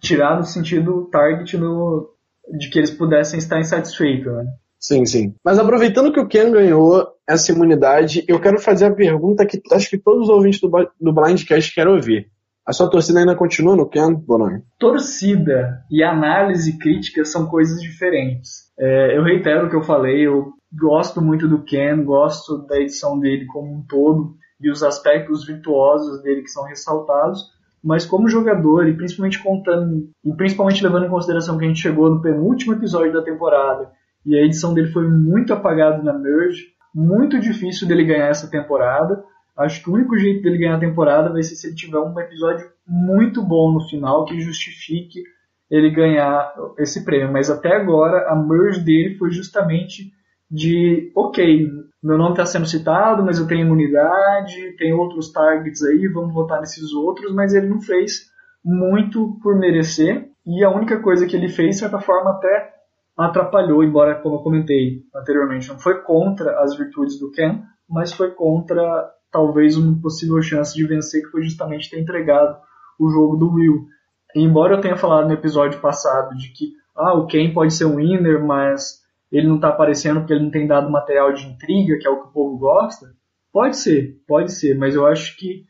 [0.00, 2.10] Tirar no sentido target no,
[2.58, 4.44] de que eles pudessem estar insatisfeitos, né?
[4.78, 5.34] Sim, sim.
[5.42, 9.88] Mas aproveitando que o Ken ganhou essa imunidade, eu quero fazer a pergunta que acho
[9.88, 12.30] que todos os ouvintes do, do Blindcast querem ouvir.
[12.66, 14.62] A sua torcida ainda continua no Ken, Bononi?
[14.78, 18.70] Torcida e análise e crítica são coisas diferentes.
[18.78, 23.18] É, eu reitero o que eu falei, eu gosto muito do Ken, gosto da edição
[23.18, 27.52] dele como um todo e os aspectos virtuosos dele que são ressaltados,
[27.82, 32.08] mas como jogador e principalmente contando e principalmente levando em consideração que a gente chegou
[32.08, 33.92] no penúltimo episódio da temporada
[34.24, 39.22] e a edição dele foi muito apagada na merge, muito difícil dele ganhar essa temporada.
[39.56, 42.18] Acho que o único jeito dele ganhar a temporada vai ser se ele tiver um
[42.18, 45.22] episódio muito bom no final que justifique
[45.70, 47.30] ele ganhar esse prêmio.
[47.30, 50.13] Mas até agora a merge dele foi justamente
[50.50, 51.68] de ok,
[52.02, 56.60] meu nome está sendo citado, mas eu tenho imunidade, tem outros targets aí, vamos votar
[56.60, 58.30] nesses outros, mas ele não fez
[58.64, 60.28] muito por merecer.
[60.46, 62.74] E a única coisa que ele fez, de certa forma, até
[63.16, 68.32] atrapalhou, embora, como eu comentei anteriormente, não foi contra as virtudes do Ken, mas foi
[68.32, 72.56] contra talvez uma possível chance de vencer, que foi justamente ter entregado
[72.98, 73.86] o jogo do Will.
[74.34, 77.86] E embora eu tenha falado no episódio passado de que ah, o Ken pode ser
[77.86, 79.03] um winner, mas
[79.36, 82.22] ele não está aparecendo porque ele não tem dado material de intriga, que é o
[82.22, 83.08] que o povo gosta.
[83.52, 85.64] Pode ser, pode ser, mas eu acho que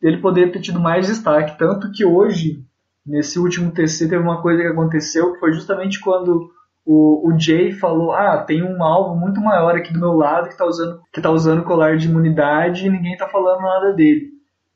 [0.00, 2.64] ele poderia ter tido mais destaque, tanto que hoje,
[3.06, 6.50] nesse último TC, teve uma coisa que aconteceu, que foi justamente quando
[6.86, 10.54] o, o Jay falou, ah, tem um alvo muito maior aqui do meu lado que
[10.54, 14.30] está usando, que tá usando colar de imunidade e ninguém está falando nada dele.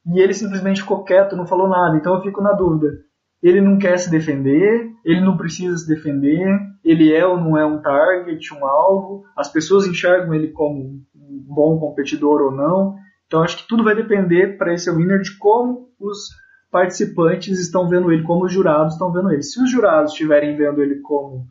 [0.07, 2.99] E ele simplesmente ficou quieto, não falou nada, então eu fico na dúvida.
[3.47, 6.45] Ele não quer se defender, ele não precisa se defender,
[6.85, 11.45] ele é ou não é um target, um alvo, as pessoas enxergam ele como um
[11.47, 12.97] bom competidor ou não.
[13.25, 16.29] Então acho que tudo vai depender para esse winner de como os
[16.73, 19.45] participantes estão vendo ele, como os jurados estão vendo ele.
[19.45, 21.47] Se os jurados estiverem vendo ele como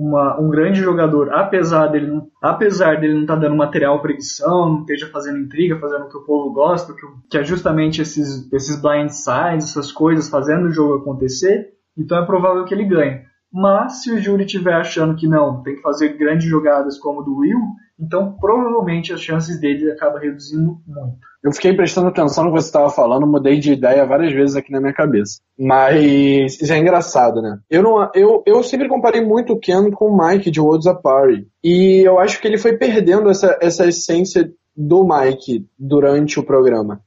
[0.00, 4.72] uma, um grande jogador, apesar dele, apesar dele não estar tá dando material para edição,
[4.72, 8.50] não esteja fazendo intriga, fazendo o que o povo gosta, que, que é justamente esses,
[8.50, 13.29] esses blind sides, essas coisas, fazendo o jogo acontecer, então é provável que ele ganhe.
[13.52, 17.36] Mas se o júri estiver achando que não, tem que fazer grandes jogadas como do
[17.38, 17.58] Will,
[17.98, 21.18] então provavelmente as chances dele acabam reduzindo muito.
[21.42, 24.70] Eu fiquei prestando atenção no que você estava falando, mudei de ideia várias vezes aqui
[24.70, 25.40] na minha cabeça.
[25.58, 27.58] Mas isso é engraçado, né?
[27.68, 31.42] Eu, não, eu, eu sempre comparei muito o Ken com o Mike de Worlds Apart.
[31.64, 37.00] E eu acho que ele foi perdendo essa, essa essência do Mike durante o programa.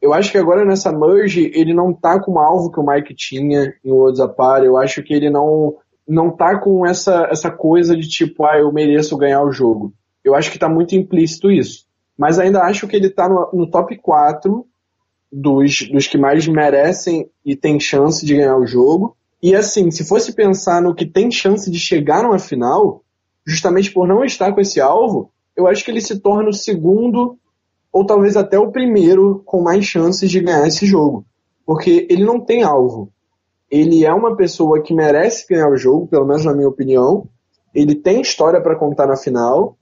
[0.00, 3.14] Eu acho que agora nessa merge ele não tá com o alvo que o Mike
[3.14, 4.64] tinha em Worlds Apart.
[4.64, 5.74] Eu acho que ele não
[6.10, 9.94] não tá com essa, essa coisa de tipo, ah, eu mereço ganhar o jogo.
[10.24, 11.86] Eu acho que tá muito implícito isso.
[12.18, 14.66] Mas ainda acho que ele tá no, no top 4
[15.32, 19.16] dos, dos que mais merecem e tem chance de ganhar o jogo.
[19.40, 23.04] E assim, se fosse pensar no que tem chance de chegar numa final,
[23.46, 27.38] justamente por não estar com esse alvo, eu acho que ele se torna o segundo
[27.92, 31.24] ou talvez até o primeiro com mais chances de ganhar esse jogo.
[31.64, 33.12] Porque ele não tem alvo
[33.70, 37.28] ele é uma pessoa que merece ganhar o jogo, pelo menos na minha opinião.
[37.72, 39.76] Ele tem história para contar na final.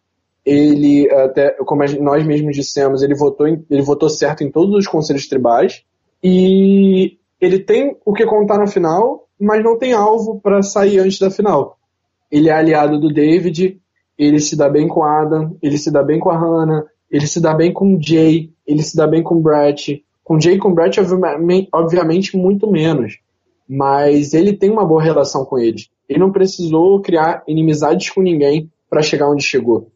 [0.45, 4.87] Ele, até como nós mesmos dissemos, ele votou, em, ele votou certo em todos os
[4.87, 5.85] conselhos tribais.
[6.23, 11.19] E ele tem o que contar na final, mas não tem alvo para sair antes
[11.19, 11.79] da final.
[12.31, 13.81] Ele é aliado do David,
[14.19, 17.41] ele se dá bem com Adam, ele se dá bem com a Hannah, ele se
[17.41, 20.05] dá bem com o Jay, ele se dá bem com o Brett.
[20.23, 21.01] Com o Jay e com o Brett,
[21.73, 23.19] obviamente, muito menos
[23.69, 25.89] mas ele tem uma boa relação com eles.
[26.09, 29.91] Ele não precisou criar inimizades com ninguém para chegar onde chegou.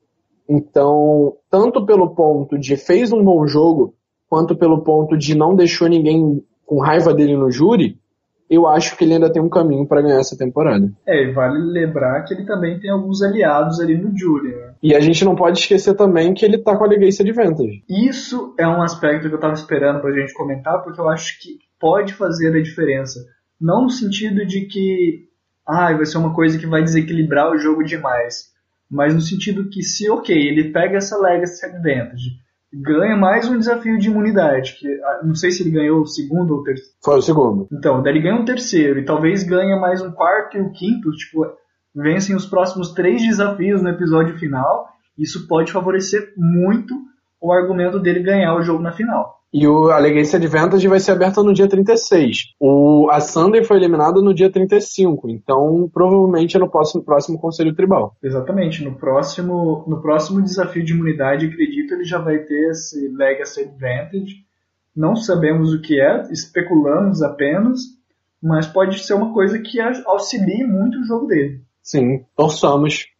[0.48, 3.94] Então, tanto pelo ponto de fez um bom jogo,
[4.28, 7.98] quanto pelo ponto de não deixou ninguém com raiva dele no júri,
[8.52, 10.92] eu acho que ele ainda tem um caminho para ganhar essa temporada.
[11.06, 14.74] É, e vale lembrar que ele também tem alguns aliados ali no júri, né?
[14.82, 17.82] E a gente não pode esquecer também que ele tá com a Legacy Advantage.
[17.88, 21.58] Isso é um aspecto que eu tava esperando pra gente comentar, porque eu acho que
[21.80, 23.20] pode fazer a diferença.
[23.62, 25.28] Não no sentido de que
[25.66, 28.50] ah, vai ser uma coisa que vai desequilibrar o jogo demais.
[28.90, 32.30] Mas no sentido que se, ok, ele pega essa Legacy Advantage,
[32.72, 36.54] ganha mais um desafio de imunidade, que ah, não sei se ele ganhou o segundo
[36.54, 36.92] ou o terceiro.
[37.02, 37.68] Foi o segundo.
[37.72, 41.10] Então, daí ele ganha um terceiro e talvez ganha mais um quarto e um quinto,
[41.12, 41.46] tipo,
[41.94, 44.88] vencem os próximos três desafios no episódio final.
[45.16, 46.94] Isso pode favorecer muito
[47.40, 49.41] o argumento dele ganhar o jogo na final.
[49.52, 52.54] E o, a Legacy Advantage vai ser aberta no dia 36.
[52.58, 55.28] O, a Sunday foi eliminada no dia 35.
[55.28, 58.16] Então, provavelmente é no próximo, próximo Conselho Tribal.
[58.22, 58.82] Exatamente.
[58.82, 64.36] No próximo, no próximo desafio de imunidade, acredito, ele já vai ter esse Legacy Advantage.
[64.96, 67.80] Não sabemos o que é, especulamos apenas,
[68.42, 71.60] mas pode ser uma coisa que auxilie muito o jogo dele.
[71.82, 73.11] Sim, torçamos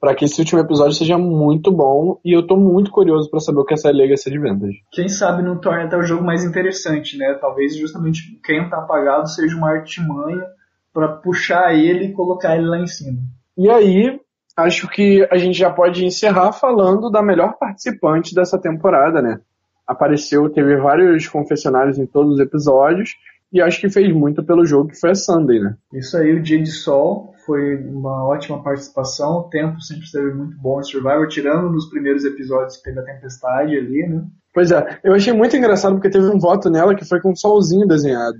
[0.00, 3.60] para que esse último episódio seja muito bom e eu tô muito curioso para saber
[3.60, 4.74] o que essa Legacy de vendas.
[4.92, 7.34] Quem sabe não torne até o jogo mais interessante, né?
[7.40, 10.44] Talvez justamente quem tá apagado seja uma artimanha
[10.92, 13.18] para puxar ele e colocar ele lá em cima.
[13.56, 14.20] E aí,
[14.56, 19.40] acho que a gente já pode encerrar falando da melhor participante dessa temporada, né?
[19.86, 23.14] Apareceu, teve vários confessionários em todos os episódios
[23.52, 25.74] e acho que fez muito pelo jogo que foi a Sunday, né?
[25.92, 29.38] Isso aí, o Dia de Sol foi uma ótima participação.
[29.38, 33.04] O tempo sempre esteve muito bom em Survivor, tirando nos primeiros episódios que teve a
[33.04, 34.22] tempestade ali, né?
[34.52, 37.36] Pois é, eu achei muito engraçado porque teve um voto nela que foi com um
[37.36, 38.36] solzinho desenhado.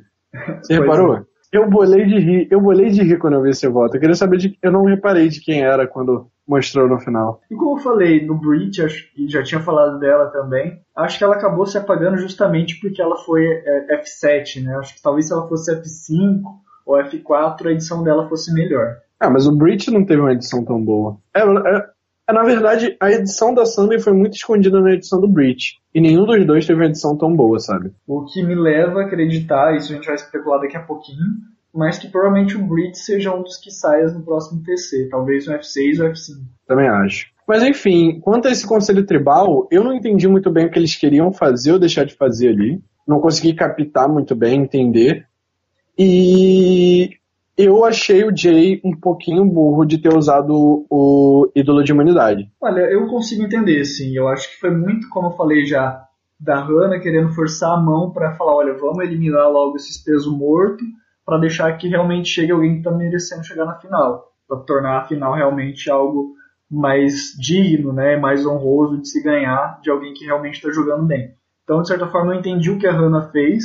[0.63, 1.17] Você reparou?
[1.17, 1.23] É.
[1.51, 3.97] Eu bolei de rir, eu bolei de rir quando eu vi esse voto.
[3.97, 4.59] Eu queria saber de.
[4.63, 7.41] Eu não reparei de quem era quando mostrou no final.
[7.51, 8.81] E como eu falei, no Breach,
[9.17, 13.17] e já tinha falado dela também, acho que ela acabou se apagando justamente porque ela
[13.19, 14.77] foi é, F7, né?
[14.79, 16.43] Acho que talvez se ela fosse F5
[16.87, 18.97] ou F4 a edição dela fosse melhor.
[19.21, 21.19] Ah, mas o Breach não teve uma edição tão boa.
[21.35, 21.87] É, é,
[22.29, 25.77] é, na verdade, a edição da Sunday foi muito escondida na edição do Breach.
[25.95, 27.93] E nenhum dos dois teve uma edição tão boa, sabe?
[28.07, 31.27] O que me leva a acreditar, isso a gente vai especular daqui a pouquinho,
[31.79, 35.09] mas que provavelmente o Breach seja um dos que saia no próximo TC.
[35.09, 36.43] Talvez no F6 ou F5.
[36.67, 37.29] Também acho.
[37.47, 40.97] Mas enfim, quanto a esse conselho tribal, eu não entendi muito bem o que eles
[40.97, 42.83] queriam fazer ou deixar de fazer ali.
[43.07, 45.25] Não consegui captar muito bem, entender.
[45.97, 47.11] E
[47.57, 52.51] eu achei o Jay um pouquinho burro de ter usado o ídolo de humanidade.
[52.61, 54.17] Olha, eu consigo entender, sim.
[54.17, 56.05] Eu acho que foi muito, como eu falei já,
[56.41, 60.85] da Hannah querendo forçar a mão para falar, olha, vamos eliminar logo esses pesos mortos
[61.29, 65.05] para deixar que realmente chegue alguém que está merecendo chegar na final, para tornar a
[65.05, 66.33] final realmente algo
[66.71, 71.35] mais digno, né, mais honroso de se ganhar de alguém que realmente está jogando bem.
[71.65, 73.63] Então, de certa forma, eu entendi o que a Hannah fez.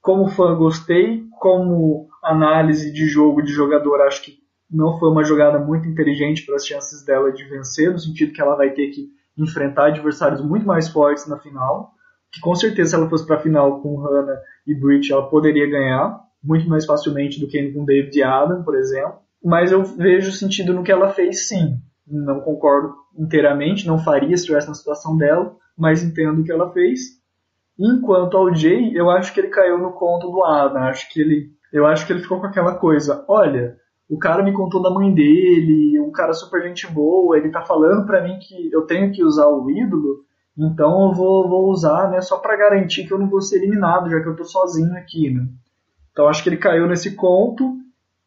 [0.00, 4.38] Como fã, gostei como análise de jogo de jogador, acho que
[4.70, 8.40] não foi uma jogada muito inteligente para as chances dela de vencer, no sentido que
[8.40, 11.90] ela vai ter que enfrentar adversários muito mais fortes na final,
[12.32, 15.68] que com certeza se ela fosse para a final com Hannah e Bridge, ela poderia
[15.68, 19.16] ganhar muito mais facilmente do que com David Adam, por exemplo.
[19.44, 21.78] Mas eu vejo sentido no que ela fez, sim.
[22.06, 26.72] Não concordo inteiramente, não faria se estivesse na situação dela, mas entendo o que ela
[26.72, 27.20] fez.
[27.78, 30.82] Enquanto ao Jay, eu acho que ele caiu no conto do Adam.
[30.84, 33.24] Acho que ele, eu acho que ele ficou com aquela coisa.
[33.28, 33.76] Olha,
[34.08, 38.06] o cara me contou da mãe dele, um cara super gente boa, ele tá falando
[38.06, 40.24] para mim que eu tenho que usar o ídolo,
[40.56, 44.08] então eu vou, vou usar, né, só para garantir que eu não vou ser eliminado,
[44.08, 45.46] já que eu tô sozinho aqui, né.
[46.16, 47.76] Então acho que ele caiu nesse conto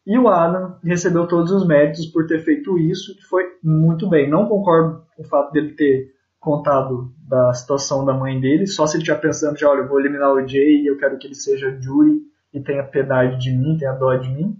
[0.06, 4.30] e o Adam recebeu todos os méritos por ter feito isso, que foi muito bem.
[4.30, 8.94] Não concordo com o fato dele ter contado da situação da mãe dele, só se
[8.94, 11.34] ele estiver pensando de, olha, eu vou eliminar o Jay e eu quero que ele
[11.34, 12.20] seja Jury
[12.54, 14.56] e tenha piedade de mim, tenha dó de mim.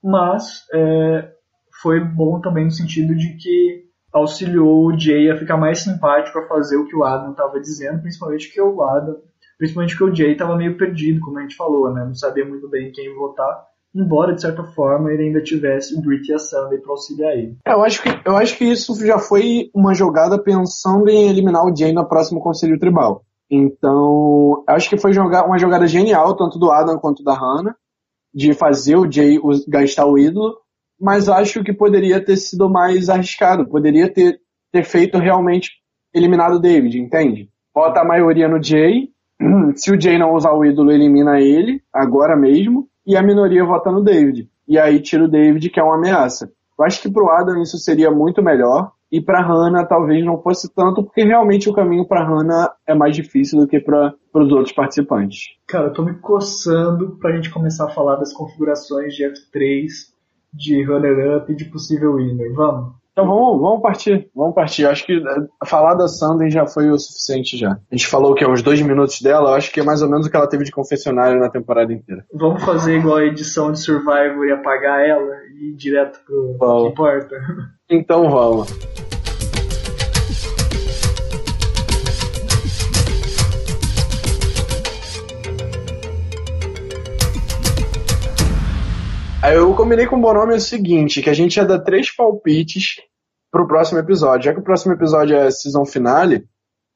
[0.00, 1.32] Mas é,
[1.82, 6.46] foi bom também no sentido de que auxiliou o Jay a ficar mais simpático a
[6.46, 9.16] fazer o que o Adam estava dizendo, principalmente que o Adam,
[9.58, 12.04] principalmente que o Jay estava meio perdido, como a gente falou, né?
[12.04, 16.30] Não sabia muito bem quem votar embora de certa forma ele ainda tivesse o Brit
[16.30, 17.56] e a Sunday para auxiliar ele.
[17.66, 21.64] É, eu, acho que, eu acho que isso já foi uma jogada pensando em eliminar
[21.64, 23.24] o Jay no próximo Conselho Tribal.
[23.50, 27.74] Então, acho que foi jogar uma jogada genial, tanto do Adam quanto da Hannah,
[28.32, 30.54] de fazer o Jay gastar o ídolo,
[31.00, 34.38] mas acho que poderia ter sido mais arriscado, poderia ter,
[34.70, 35.70] ter feito realmente
[36.12, 37.48] eliminado o David, entende?
[37.74, 39.08] Bota a maioria no Jay,
[39.76, 43.90] se o Jay não usar o ídolo, elimina ele, agora mesmo, e a minoria vota
[43.90, 44.48] no David.
[44.66, 46.50] E aí tira o David, que é uma ameaça.
[46.78, 48.92] Eu acho que pro Adam isso seria muito melhor.
[49.10, 53.16] E para Hannah talvez não fosse tanto, porque realmente o caminho para Hannah é mais
[53.16, 55.56] difícil do que para os outros participantes.
[55.66, 59.86] Cara, eu tô me coçando pra gente começar a falar das configurações de F3,
[60.52, 62.52] de runner-up e de possível winner.
[62.52, 62.97] Vamos?
[63.18, 64.86] Então vamos, vamos partir, vamos partir.
[64.86, 67.72] Acho que eh, falar da Sandy já foi o suficiente já.
[67.72, 70.08] A gente falou que é uns dois minutos dela, eu acho que é mais ou
[70.08, 72.24] menos o que ela teve de confessionário na temporada inteira.
[72.32, 76.82] Vamos fazer igual a edição de Survivor e apagar ela e ir direto pro vamos.
[76.84, 77.36] que importa.
[77.90, 79.07] Então vamos.
[89.40, 92.96] Aí eu combinei com o Bonomi o seguinte, que a gente ia dar três palpites
[93.52, 94.46] pro próximo episódio.
[94.46, 96.44] Já que o próximo episódio é season finale,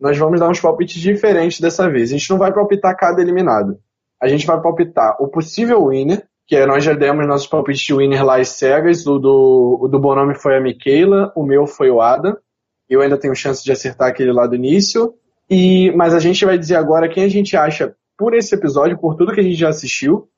[0.01, 2.11] nós vamos dar uns palpites diferentes dessa vez.
[2.11, 3.78] A gente não vai palpitar cada eliminado.
[4.20, 7.95] A gente vai palpitar o possível winner, que é, nós já demos nossos palpites de
[7.95, 9.07] winner lá e cegas.
[9.07, 12.36] O do, o do Bonomi foi a Michaela, o meu foi o Adam.
[12.90, 15.14] Eu ainda tenho chance de acertar aquele lá do início.
[15.49, 19.14] E, mas a gente vai dizer agora quem a gente acha por esse episódio, por
[19.14, 20.28] tudo que a gente já assistiu.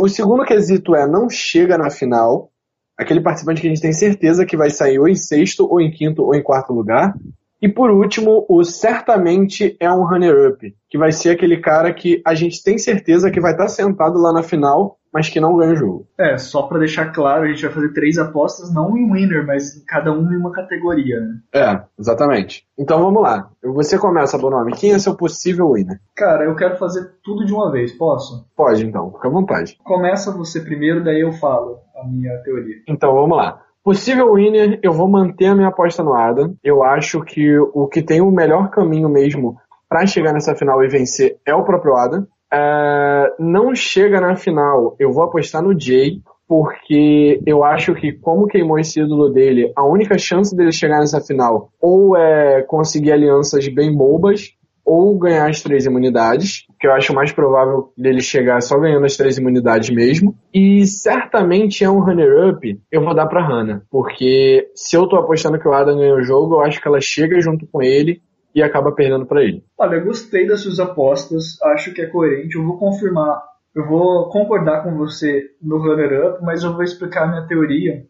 [0.00, 2.50] O segundo quesito é não chega na final.
[2.96, 5.90] Aquele participante que a gente tem certeza que vai sair ou em sexto, ou em
[5.90, 7.14] quinto, ou em quarto lugar.
[7.60, 12.34] E por último, o certamente é um runner-up, que vai ser aquele cara que a
[12.34, 15.76] gente tem certeza que vai estar sentado lá na final, mas que não ganha o
[15.76, 16.06] jogo.
[16.18, 19.82] É, só para deixar claro, a gente vai fazer três apostas, não em winner, mas
[19.88, 21.38] cada um em uma categoria, né?
[21.54, 22.66] É, exatamente.
[22.78, 23.48] Então vamos lá.
[23.64, 24.74] Você começa, Bonome.
[24.74, 25.98] Quem é seu possível winner?
[26.14, 28.46] Cara, eu quero fazer tudo de uma vez, posso?
[28.54, 29.10] Pode, então.
[29.12, 29.78] Fica à vontade.
[29.82, 32.76] Começa você primeiro, daí eu falo a minha teoria.
[32.86, 33.62] Então vamos lá.
[33.82, 36.54] Possível winner, eu vou manter a minha aposta no Adam.
[36.62, 39.56] Eu acho que o que tem o melhor caminho mesmo
[39.88, 42.26] para chegar nessa final e vencer é o próprio Adam.
[42.52, 48.46] É, não chega na final, eu vou apostar no Jay, porque eu acho que, como
[48.46, 53.66] queimou esse ídolo dele, a única chance dele chegar nessa final ou é conseguir alianças
[53.68, 58.78] bem bobas, ou ganhar as três imunidades, que eu acho mais provável dele chegar só
[58.78, 60.36] ganhando as três imunidades mesmo.
[60.54, 65.58] E certamente é um runner-up, eu vou dar pra Hannah, porque se eu tô apostando
[65.58, 68.22] que o Adam ganha o jogo, eu acho que ela chega junto com ele
[68.56, 69.62] e acaba perdendo para ele.
[69.78, 73.40] Olha, gostei das suas apostas, acho que é coerente, eu vou confirmar,
[73.74, 78.04] eu vou concordar com você no runner-up, mas eu vou explicar a minha teoria.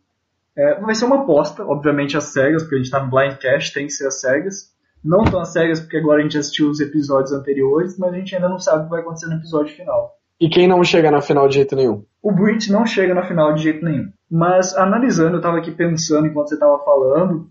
[0.56, 3.72] É, vai ser uma aposta, obviamente às cegas, porque a gente tá no blind cash,
[3.72, 4.74] tem que ser às cegas
[5.06, 8.34] não tão às cegas, porque agora a gente assistiu os episódios anteriores, mas a gente
[8.34, 10.16] ainda não sabe o que vai acontecer no episódio final.
[10.38, 12.04] E quem não chega na final de jeito nenhum?
[12.22, 14.10] O Brit não chega na final de jeito nenhum.
[14.30, 17.48] Mas analisando, eu estava aqui pensando enquanto você estava falando,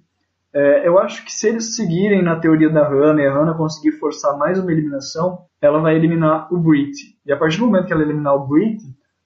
[0.55, 3.91] é, eu acho que se eles seguirem na teoria da Hannah e a Hannah conseguir
[3.97, 6.95] forçar mais uma eliminação, ela vai eliminar o Brit.
[7.25, 8.81] E a partir do momento que ela eliminar o Brit,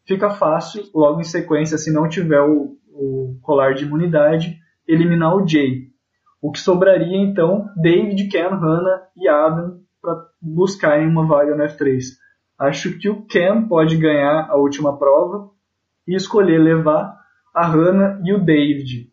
[0.08, 4.58] fica fácil, logo em sequência, se não tiver o, o colar de imunidade,
[4.88, 5.90] eliminar o Jay.
[6.42, 12.02] O que sobraria então David, Ken, Hannah e Adam para buscarem uma vaga no F3.
[12.58, 15.52] Acho que o Ken pode ganhar a última prova
[16.08, 17.20] e escolher levar
[17.54, 19.12] a Hannah e o David,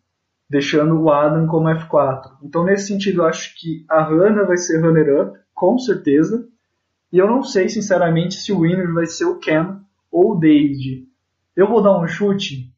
[0.48, 2.30] deixando o Adam como F4.
[2.42, 6.46] Então, nesse sentido, acho que a Hannah vai ser runner-up, com certeza.
[7.12, 9.76] E eu não sei, sinceramente, se o winner vai ser o Ken
[10.10, 11.06] ou o David.
[11.56, 12.70] Eu vou dar um chute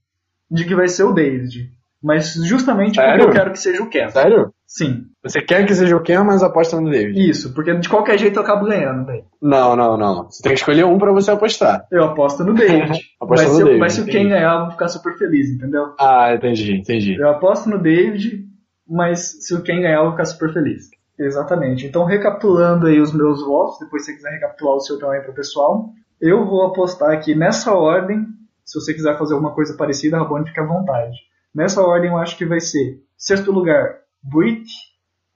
[0.51, 1.73] de que vai ser o David.
[2.03, 3.25] Mas justamente Sério?
[3.25, 4.09] porque eu quero que seja o Ken.
[4.09, 4.53] Sério?
[4.69, 5.07] Sim.
[5.25, 7.31] Você quer que seja o Ken, mas aposta no David.
[7.31, 9.25] Isso, porque de qualquer jeito eu acabo ganhando, daí.
[9.41, 10.25] Não, não, não.
[10.25, 11.87] Você tem que escolher um pra você apostar.
[11.91, 13.01] Eu aposto no David.
[13.27, 15.95] mas, no se David, mas se o Ken ganhar, eu vou ficar super feliz, entendeu?
[15.99, 17.15] Ah, entendi, entendi.
[17.19, 18.45] Eu aposto no David,
[18.87, 20.91] mas se o Ken ganhar, eu vou ficar super feliz.
[21.19, 21.87] Exatamente.
[21.87, 25.33] Então, recapitulando aí os meus votos, depois se você quiser recapitular o seu também pro
[25.33, 25.89] pessoal,
[26.21, 28.27] eu vou apostar aqui nessa ordem.
[28.67, 31.17] Se você quiser fazer alguma coisa parecida, Rabone, fica à vontade.
[31.55, 34.67] Nessa ordem, eu acho que vai ser sexto lugar, Brit,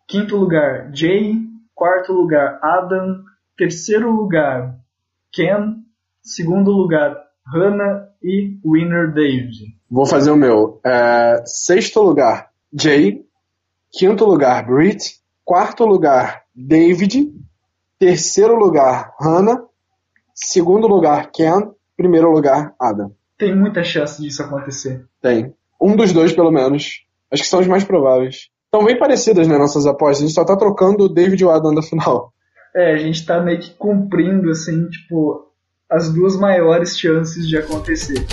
[0.08, 1.36] quinto lugar, Jay,
[1.74, 3.22] quarto lugar, Adam,
[3.56, 4.78] terceiro lugar,
[5.32, 5.76] Ken,
[6.22, 7.16] segundo lugar,
[7.46, 9.76] Hannah e winner David.
[9.90, 10.80] Vou fazer o meu.
[10.84, 13.24] É, sexto lugar, Jay,
[13.90, 17.32] quinto lugar, Brit, quarto lugar, David,
[17.98, 19.64] terceiro lugar, Hannah,
[20.34, 23.14] segundo lugar, Ken, primeiro lugar, Adam.
[23.38, 25.04] Tem muita chance disso acontecer.
[25.20, 25.54] Tem.
[25.80, 27.04] Um dos dois, pelo menos.
[27.30, 28.51] Acho que são os mais prováveis.
[28.74, 30.16] Estão bem parecidas, né, nossas apostas.
[30.16, 32.32] A gente só tá trocando o David e o Adam da final.
[32.74, 35.44] É, a gente tá meio que cumprindo, assim, tipo,
[35.90, 38.26] as duas maiores chances de acontecer.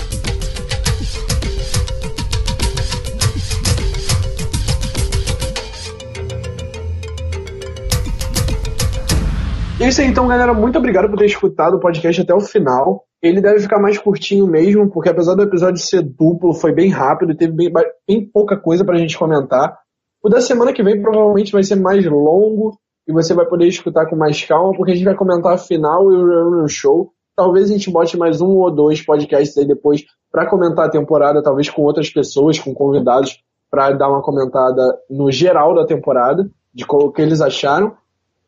[9.77, 10.53] E é isso aí, então, galera.
[10.53, 13.03] Muito obrigado por ter escutado o podcast até o final.
[13.21, 17.35] Ele deve ficar mais curtinho mesmo, porque apesar do episódio ser duplo, foi bem rápido,
[17.35, 17.69] teve bem,
[18.07, 19.77] bem pouca coisa pra gente comentar.
[20.21, 24.05] O da semana que vem provavelmente vai ser mais longo e você vai poder escutar
[24.07, 27.13] com mais calma, porque a gente vai comentar a final e o reunion show.
[27.35, 31.41] Talvez a gente bote mais um ou dois podcasts aí depois para comentar a temporada,
[31.41, 33.41] talvez com outras pessoas, com convidados,
[33.71, 37.95] para dar uma comentada no geral da temporada, de o que eles acharam.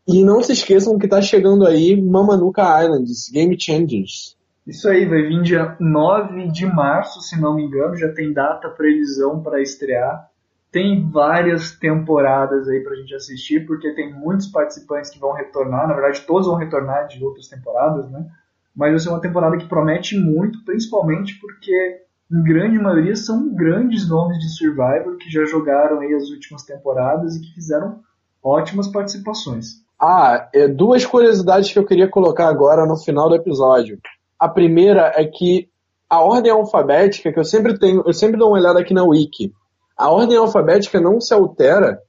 [0.07, 4.35] E não se esqueçam que está chegando aí Mamanuca Islands, Game Changers.
[4.67, 8.69] Isso aí, vai vir dia 9 de março, se não me engano, já tem data,
[8.69, 10.30] previsão para estrear.
[10.71, 15.93] Tem várias temporadas aí pra gente assistir, porque tem muitos participantes que vão retornar, na
[15.93, 18.25] verdade todos vão retornar de outras temporadas, né?
[18.73, 22.01] Mas vai ser uma temporada que promete muito, principalmente porque
[22.31, 27.35] em grande maioria são grandes nomes de Survivor que já jogaram aí as últimas temporadas
[27.35, 27.99] e que fizeram
[28.41, 29.81] ótimas participações.
[29.99, 33.99] Ah, é duas curiosidades que eu queria colocar agora no final do episódio.
[34.39, 35.69] A primeira é que
[36.09, 39.53] a ordem alfabética, que eu sempre tenho, eu sempre dou uma olhada aqui na Wiki,
[40.01, 41.99] a ordem alfabética não se altera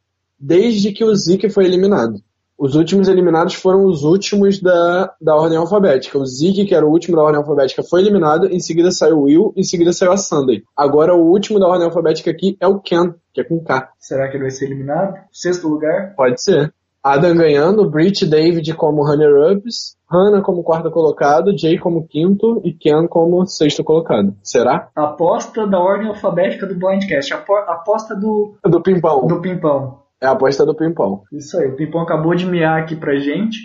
[0.41, 2.21] desde que o Zeke foi eliminado.
[2.59, 6.19] Os últimos eliminados foram os últimos da, da ordem alfabética.
[6.19, 8.47] O Zig, que era o último da ordem alfabética, foi eliminado.
[8.47, 10.63] Em seguida saiu o Will, em seguida saiu a Sunday.
[10.77, 13.91] Agora o último da ordem alfabética aqui é o Ken, que é com K.
[13.99, 15.15] Será que ele vai ser eliminado?
[15.31, 16.15] Sexto lugar?
[16.17, 16.73] Pode ser.
[17.03, 23.09] Adam ganhando, Brit David como runner-ups, Hannah como quarto colocado, Jay como quinto e Ken
[23.09, 24.37] como sexto colocado.
[24.43, 24.89] Será?
[24.95, 27.35] Aposta da ordem alfabética do Blindcast.
[27.35, 28.55] Apo aposta do.
[28.65, 29.27] Do Pimpão.
[29.27, 30.03] Do Pimpão.
[30.21, 31.23] É a aposta do Pimpão.
[31.33, 31.69] Isso aí.
[31.69, 33.59] O Pimpão acabou de miar aqui pra gente.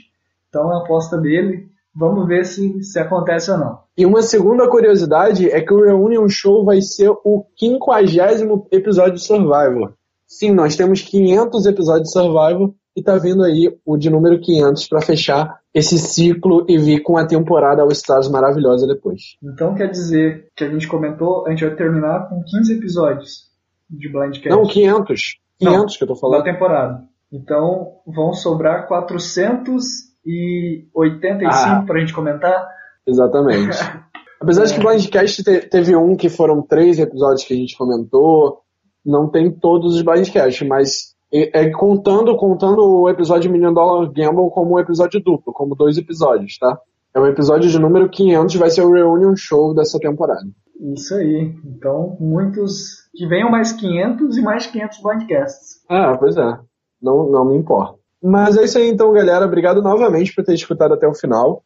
[0.50, 1.68] Então é a aposta dele.
[1.96, 3.80] Vamos ver se, se acontece ou não.
[3.96, 9.24] E uma segunda curiosidade é que o Reunion Show vai ser o quinquagésimo episódio de
[9.24, 9.94] Survivor.
[10.28, 14.88] Sim, nós temos 500 episódios de Survivor e tá vindo aí o de número 500
[14.88, 19.38] para fechar esse ciclo e vir com a temporada All Stars maravilhosa depois.
[19.44, 23.52] Então quer dizer que a gente comentou, a gente vai terminar com 15 episódios
[23.88, 24.50] de Blindcast.
[24.50, 25.38] Não, 500.
[25.60, 26.40] 500 Não, que eu tô falando.
[26.40, 27.04] Da temporada.
[27.32, 32.68] Então vão sobrar 485 ah, pra gente comentar?
[33.06, 33.78] Exatamente.
[34.42, 34.66] Apesar é.
[34.66, 38.62] de que o Blindcast teve um que foram três episódios que a gente comentou,
[39.06, 44.50] não tem todos os Blindcasts, mas é, é, contando, contando o episódio Million Dollar Gamble
[44.52, 46.80] como um episódio duplo, como dois episódios, tá?
[47.14, 50.48] É o episódio de número 500, vai ser o Reunion Show dessa temporada.
[50.94, 51.54] Isso aí.
[51.66, 53.08] Então, muitos.
[53.16, 55.82] Que venham mais 500 e mais 500 podcasts.
[55.90, 56.60] Ah, pois é.
[57.02, 57.98] Não, não me importa.
[58.22, 59.46] Mas é isso aí então, galera.
[59.46, 61.64] Obrigado novamente por ter escutado até o final.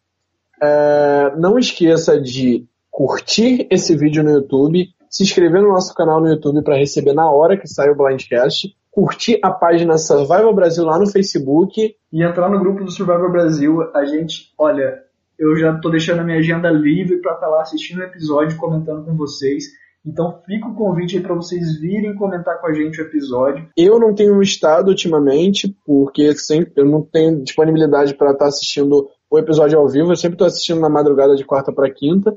[0.62, 6.30] É, não esqueça de curtir esse vídeo no YouTube, se inscrever no nosso canal no
[6.30, 11.00] YouTube para receber na hora que sai o Blindcast curtir a página Survival Brasil lá
[11.00, 11.96] no Facebook.
[12.12, 13.82] E entrar no grupo do Survival Brasil.
[13.96, 15.00] A gente, olha,
[15.40, 18.58] eu já tô deixando a minha agenda livre para estar tá lá assistindo o episódio,
[18.58, 19.64] comentando com vocês.
[20.06, 23.68] Então fica o convite aí para vocês virem comentar com a gente o episódio.
[23.78, 29.08] Eu não tenho estado ultimamente, porque sempre eu não tenho disponibilidade para estar tá assistindo
[29.30, 30.12] o episódio ao vivo.
[30.12, 32.36] Eu sempre estou assistindo na madrugada de quarta para quinta.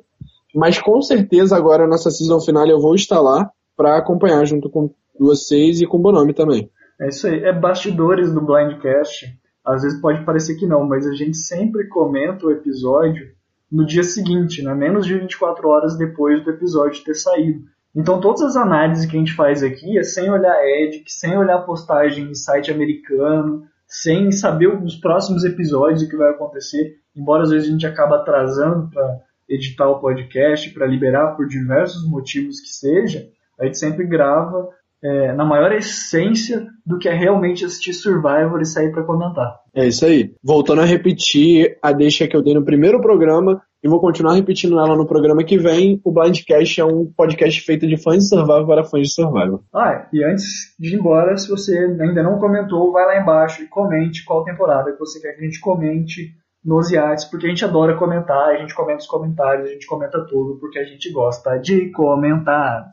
[0.55, 4.91] Mas com certeza agora, nossa season final, eu vou estar lá para acompanhar junto com
[5.19, 6.71] vocês e com o Bonome também.
[7.01, 7.43] É isso aí.
[7.45, 9.27] É bastidores do Blindcast.
[9.65, 13.33] Às vezes pode parecer que não, mas a gente sempre comenta o episódio
[13.71, 14.75] no dia seguinte, né?
[14.75, 17.65] menos de 24 horas depois do episódio ter saído.
[17.95, 21.59] Então todas as análises que a gente faz aqui é sem olhar Edit, sem olhar
[21.61, 26.97] postagem em site americano, sem saber os próximos episódios o que vai acontecer.
[27.17, 32.09] Embora às vezes a gente acaba atrasando para editar o podcast, para liberar por diversos
[32.09, 34.69] motivos que seja, a gente sempre grava
[35.05, 39.61] é, na maior essência do que é realmente assistir Survivor e sair para comentar.
[39.75, 40.35] É isso aí.
[40.43, 44.79] Voltando a repetir a deixa que eu dei no primeiro programa e vou continuar repetindo
[44.79, 46.01] ela no programa que vem.
[46.03, 49.63] O Blindcast é um podcast feito de fãs de Survivor para fãs de Survivor.
[49.75, 53.69] Ah, e antes de ir embora, se você ainda não comentou, vai lá embaixo e
[53.69, 56.33] comente qual temporada que você quer que a gente comente
[56.65, 60.25] nos iates, porque a gente adora comentar, a gente comenta os comentários, a gente comenta
[60.27, 62.89] tudo, porque a gente gosta de comentar.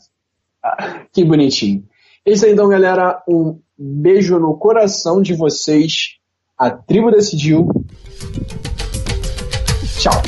[0.62, 1.86] Ah, que bonitinho.
[2.24, 3.24] É isso aí, então, galera.
[3.28, 6.20] Um beijo no coração de vocês.
[6.56, 7.68] A tribo decidiu.
[9.98, 10.22] Tchau.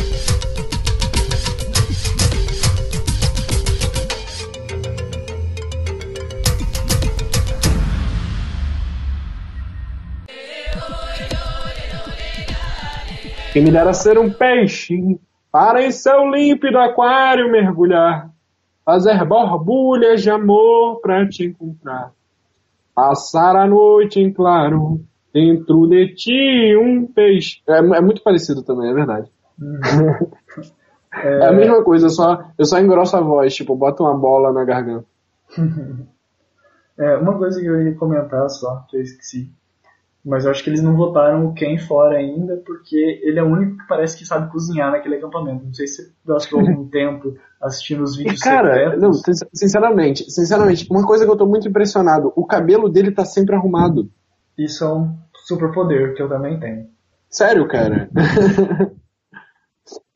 [13.51, 14.97] Quem me dera ser um peixe
[15.51, 18.32] para em seu límpido aquário mergulhar
[18.85, 22.11] fazer borbulhas de amor pra te encontrar.
[22.93, 25.01] Passar a noite em claro,
[25.33, 27.61] dentro de ti um peixe.
[27.67, 29.31] É, é muito parecido também, é verdade.
[31.13, 31.17] É...
[31.27, 31.47] é...
[31.47, 34.63] a mesma coisa, eu só, eu só engrosso a voz, tipo, boto uma bola na
[34.63, 35.05] garganta.
[36.97, 39.51] é, uma coisa que eu ia comentar só, que eu esqueci.
[40.25, 43.47] Mas eu acho que eles não votaram o Ken fora ainda, porque ele é o
[43.47, 45.65] único que parece que sabe cozinhar naquele acampamento.
[45.65, 49.01] Não sei se você gastou algum tempo assistindo os vídeos e, cara, secretos.
[49.01, 49.11] Não,
[49.53, 54.09] sinceramente, sinceramente, uma coisa que eu tô muito impressionado, o cabelo dele tá sempre arrumado.
[54.57, 55.13] Isso é um
[55.45, 56.87] superpoder que eu também tenho.
[57.29, 58.09] Sério, cara?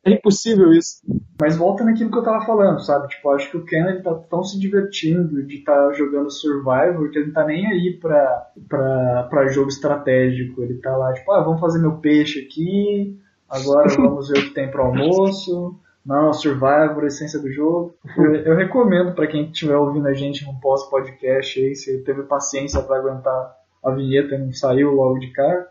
[0.07, 1.01] É impossível isso.
[1.39, 3.09] Mas volta naquilo que eu tava falando, sabe?
[3.09, 7.11] Tipo, acho que o Ken ele tá tão se divertindo de estar tá jogando Survivor
[7.11, 10.63] que ele não tá nem aí pra, pra, pra jogo estratégico.
[10.63, 14.53] Ele tá lá, tipo, ah, vamos fazer meu peixe aqui, agora vamos ver o que
[14.53, 15.77] tem pro almoço.
[16.05, 17.93] Não, Survivor, a essência do jogo.
[18.17, 22.81] Eu, eu recomendo para quem estiver ouvindo a gente no pós-podcast aí, se teve paciência
[22.81, 25.67] para aguentar a vinheta e não saiu logo de cara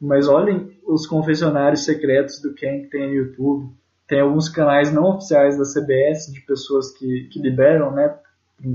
[0.00, 3.72] mas olhem os confessionários secretos do Ken que tem no YouTube.
[4.06, 8.14] Tem alguns canais não oficiais da CBS de pessoas que, que liberam, né?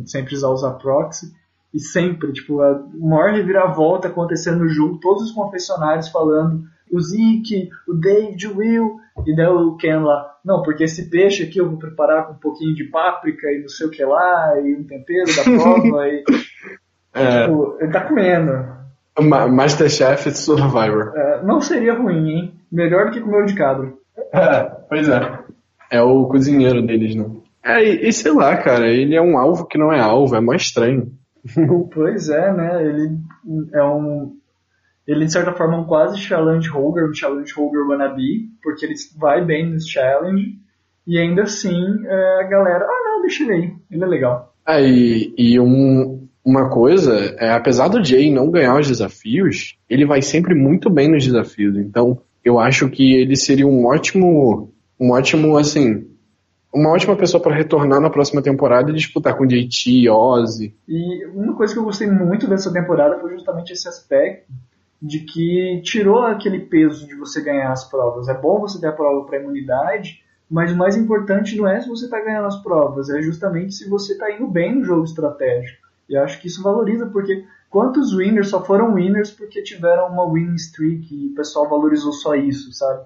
[0.06, 1.32] Sem precisar usar proxy.
[1.74, 7.70] E sempre, tipo, a maior reviravolta acontecendo no jogo, todos os confessionários falando, o Zeke,
[7.86, 11.68] o David, o Will, e daí o Ken lá, não, porque esse peixe aqui eu
[11.68, 14.84] vou preparar com um pouquinho de páprica e não sei o que lá, e um
[14.86, 16.24] tempero da prova, e.
[17.14, 17.42] É.
[17.42, 18.85] Tipo, ele tá comendo.
[19.22, 21.14] Masterchef Survivor.
[21.16, 22.54] É, não seria ruim, hein?
[22.72, 23.94] Melhor do que comer o de cabra.
[24.34, 25.40] É, pois é.
[25.92, 27.26] É o cozinheiro deles, né?
[27.64, 30.42] É, e, e, sei lá, cara, ele é um alvo que não é alvo, é
[30.42, 31.12] mais estranho.
[31.94, 32.86] pois é, né?
[32.86, 33.18] Ele
[33.74, 34.36] é um.
[35.08, 38.96] Ele, de certa forma, é um quase challenge holder, um challenge holder wannabe, porque ele
[39.18, 40.56] vai bem nos challenge,
[41.06, 44.56] e ainda assim é, a galera, ah não, deixa ele aí, ele é legal.
[44.68, 46.15] É, e, e um,
[46.46, 51.10] uma coisa, é, apesar do Jay não ganhar os desafios, ele vai sempre muito bem
[51.10, 56.08] nos desafios, então eu acho que ele seria um ótimo, um ótimo, assim,
[56.72, 60.76] uma ótima pessoa para retornar na próxima temporada e disputar com JT, Ozzy.
[60.88, 64.52] E uma coisa que eu gostei muito dessa temporada foi justamente esse aspecto
[65.02, 68.28] de que tirou aquele peso de você ganhar as provas.
[68.28, 71.90] É bom você ter a prova para imunidade, mas o mais importante não é se
[71.90, 75.85] você está ganhando as provas, é justamente se você está indo bem no jogo estratégico.
[76.10, 80.56] E acho que isso valoriza, porque quantos winners só foram winners porque tiveram uma winning
[80.56, 83.06] streak e o pessoal valorizou só isso, sabe?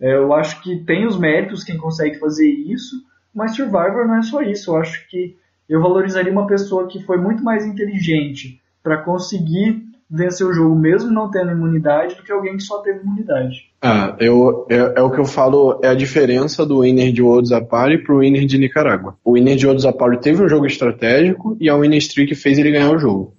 [0.00, 2.96] É, eu acho que tem os méritos quem consegue fazer isso,
[3.34, 4.70] mas Survivor não é só isso.
[4.70, 5.36] Eu acho que
[5.68, 11.10] eu valorizaria uma pessoa que foi muito mais inteligente para conseguir vencer o jogo mesmo
[11.10, 13.70] não tendo imunidade do que alguém que só teve imunidade.
[13.82, 17.52] Ah, eu, é, é o que eu falo, é a diferença do winner de Worlds
[17.52, 19.16] Apart pro winner de Nicarágua.
[19.24, 22.70] O winner de Worlds Apart teve um jogo estratégico e a winning streak fez ele
[22.70, 23.34] ganhar o jogo.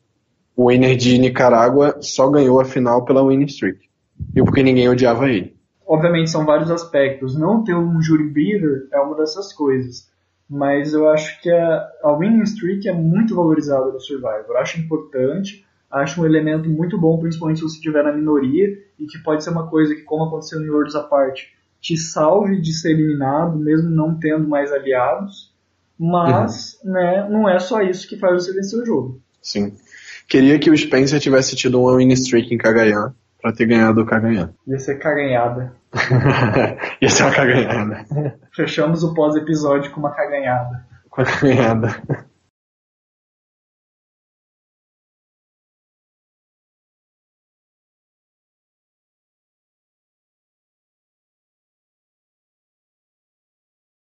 [0.55, 3.79] O winner de Nicarágua só ganhou a final pela winning streak.
[4.35, 5.57] E porque ninguém odiava ele
[5.87, 7.37] obviamente são vários aspectos.
[7.39, 10.11] Não ter um jury beater é uma dessas coisas.
[10.49, 14.57] Mas eu acho que a, a winning streak é muito valorizada no Survivor.
[14.57, 18.67] acho importante, acho um elemento muito bom, principalmente se você estiver na minoria,
[18.99, 21.45] e que pode ser uma coisa que, como aconteceu em Worlds Apart,
[21.79, 25.55] te salve de ser eliminado, mesmo não tendo mais aliados.
[25.99, 26.91] Mas uhum.
[26.91, 29.21] né, não é só isso que faz você vencer o jogo.
[29.41, 29.73] Sim.
[30.27, 34.05] Queria que o Spencer tivesse tido uma winning streak em Kagayan pra ter ganhado o
[34.05, 34.53] Caganhada.
[34.67, 35.73] Ia ser caganhada.
[37.01, 38.05] Ia ser uma caganhada.
[38.53, 40.85] Fechamos o pós-episódio com uma caganhada.
[41.09, 42.26] Com a caganhada.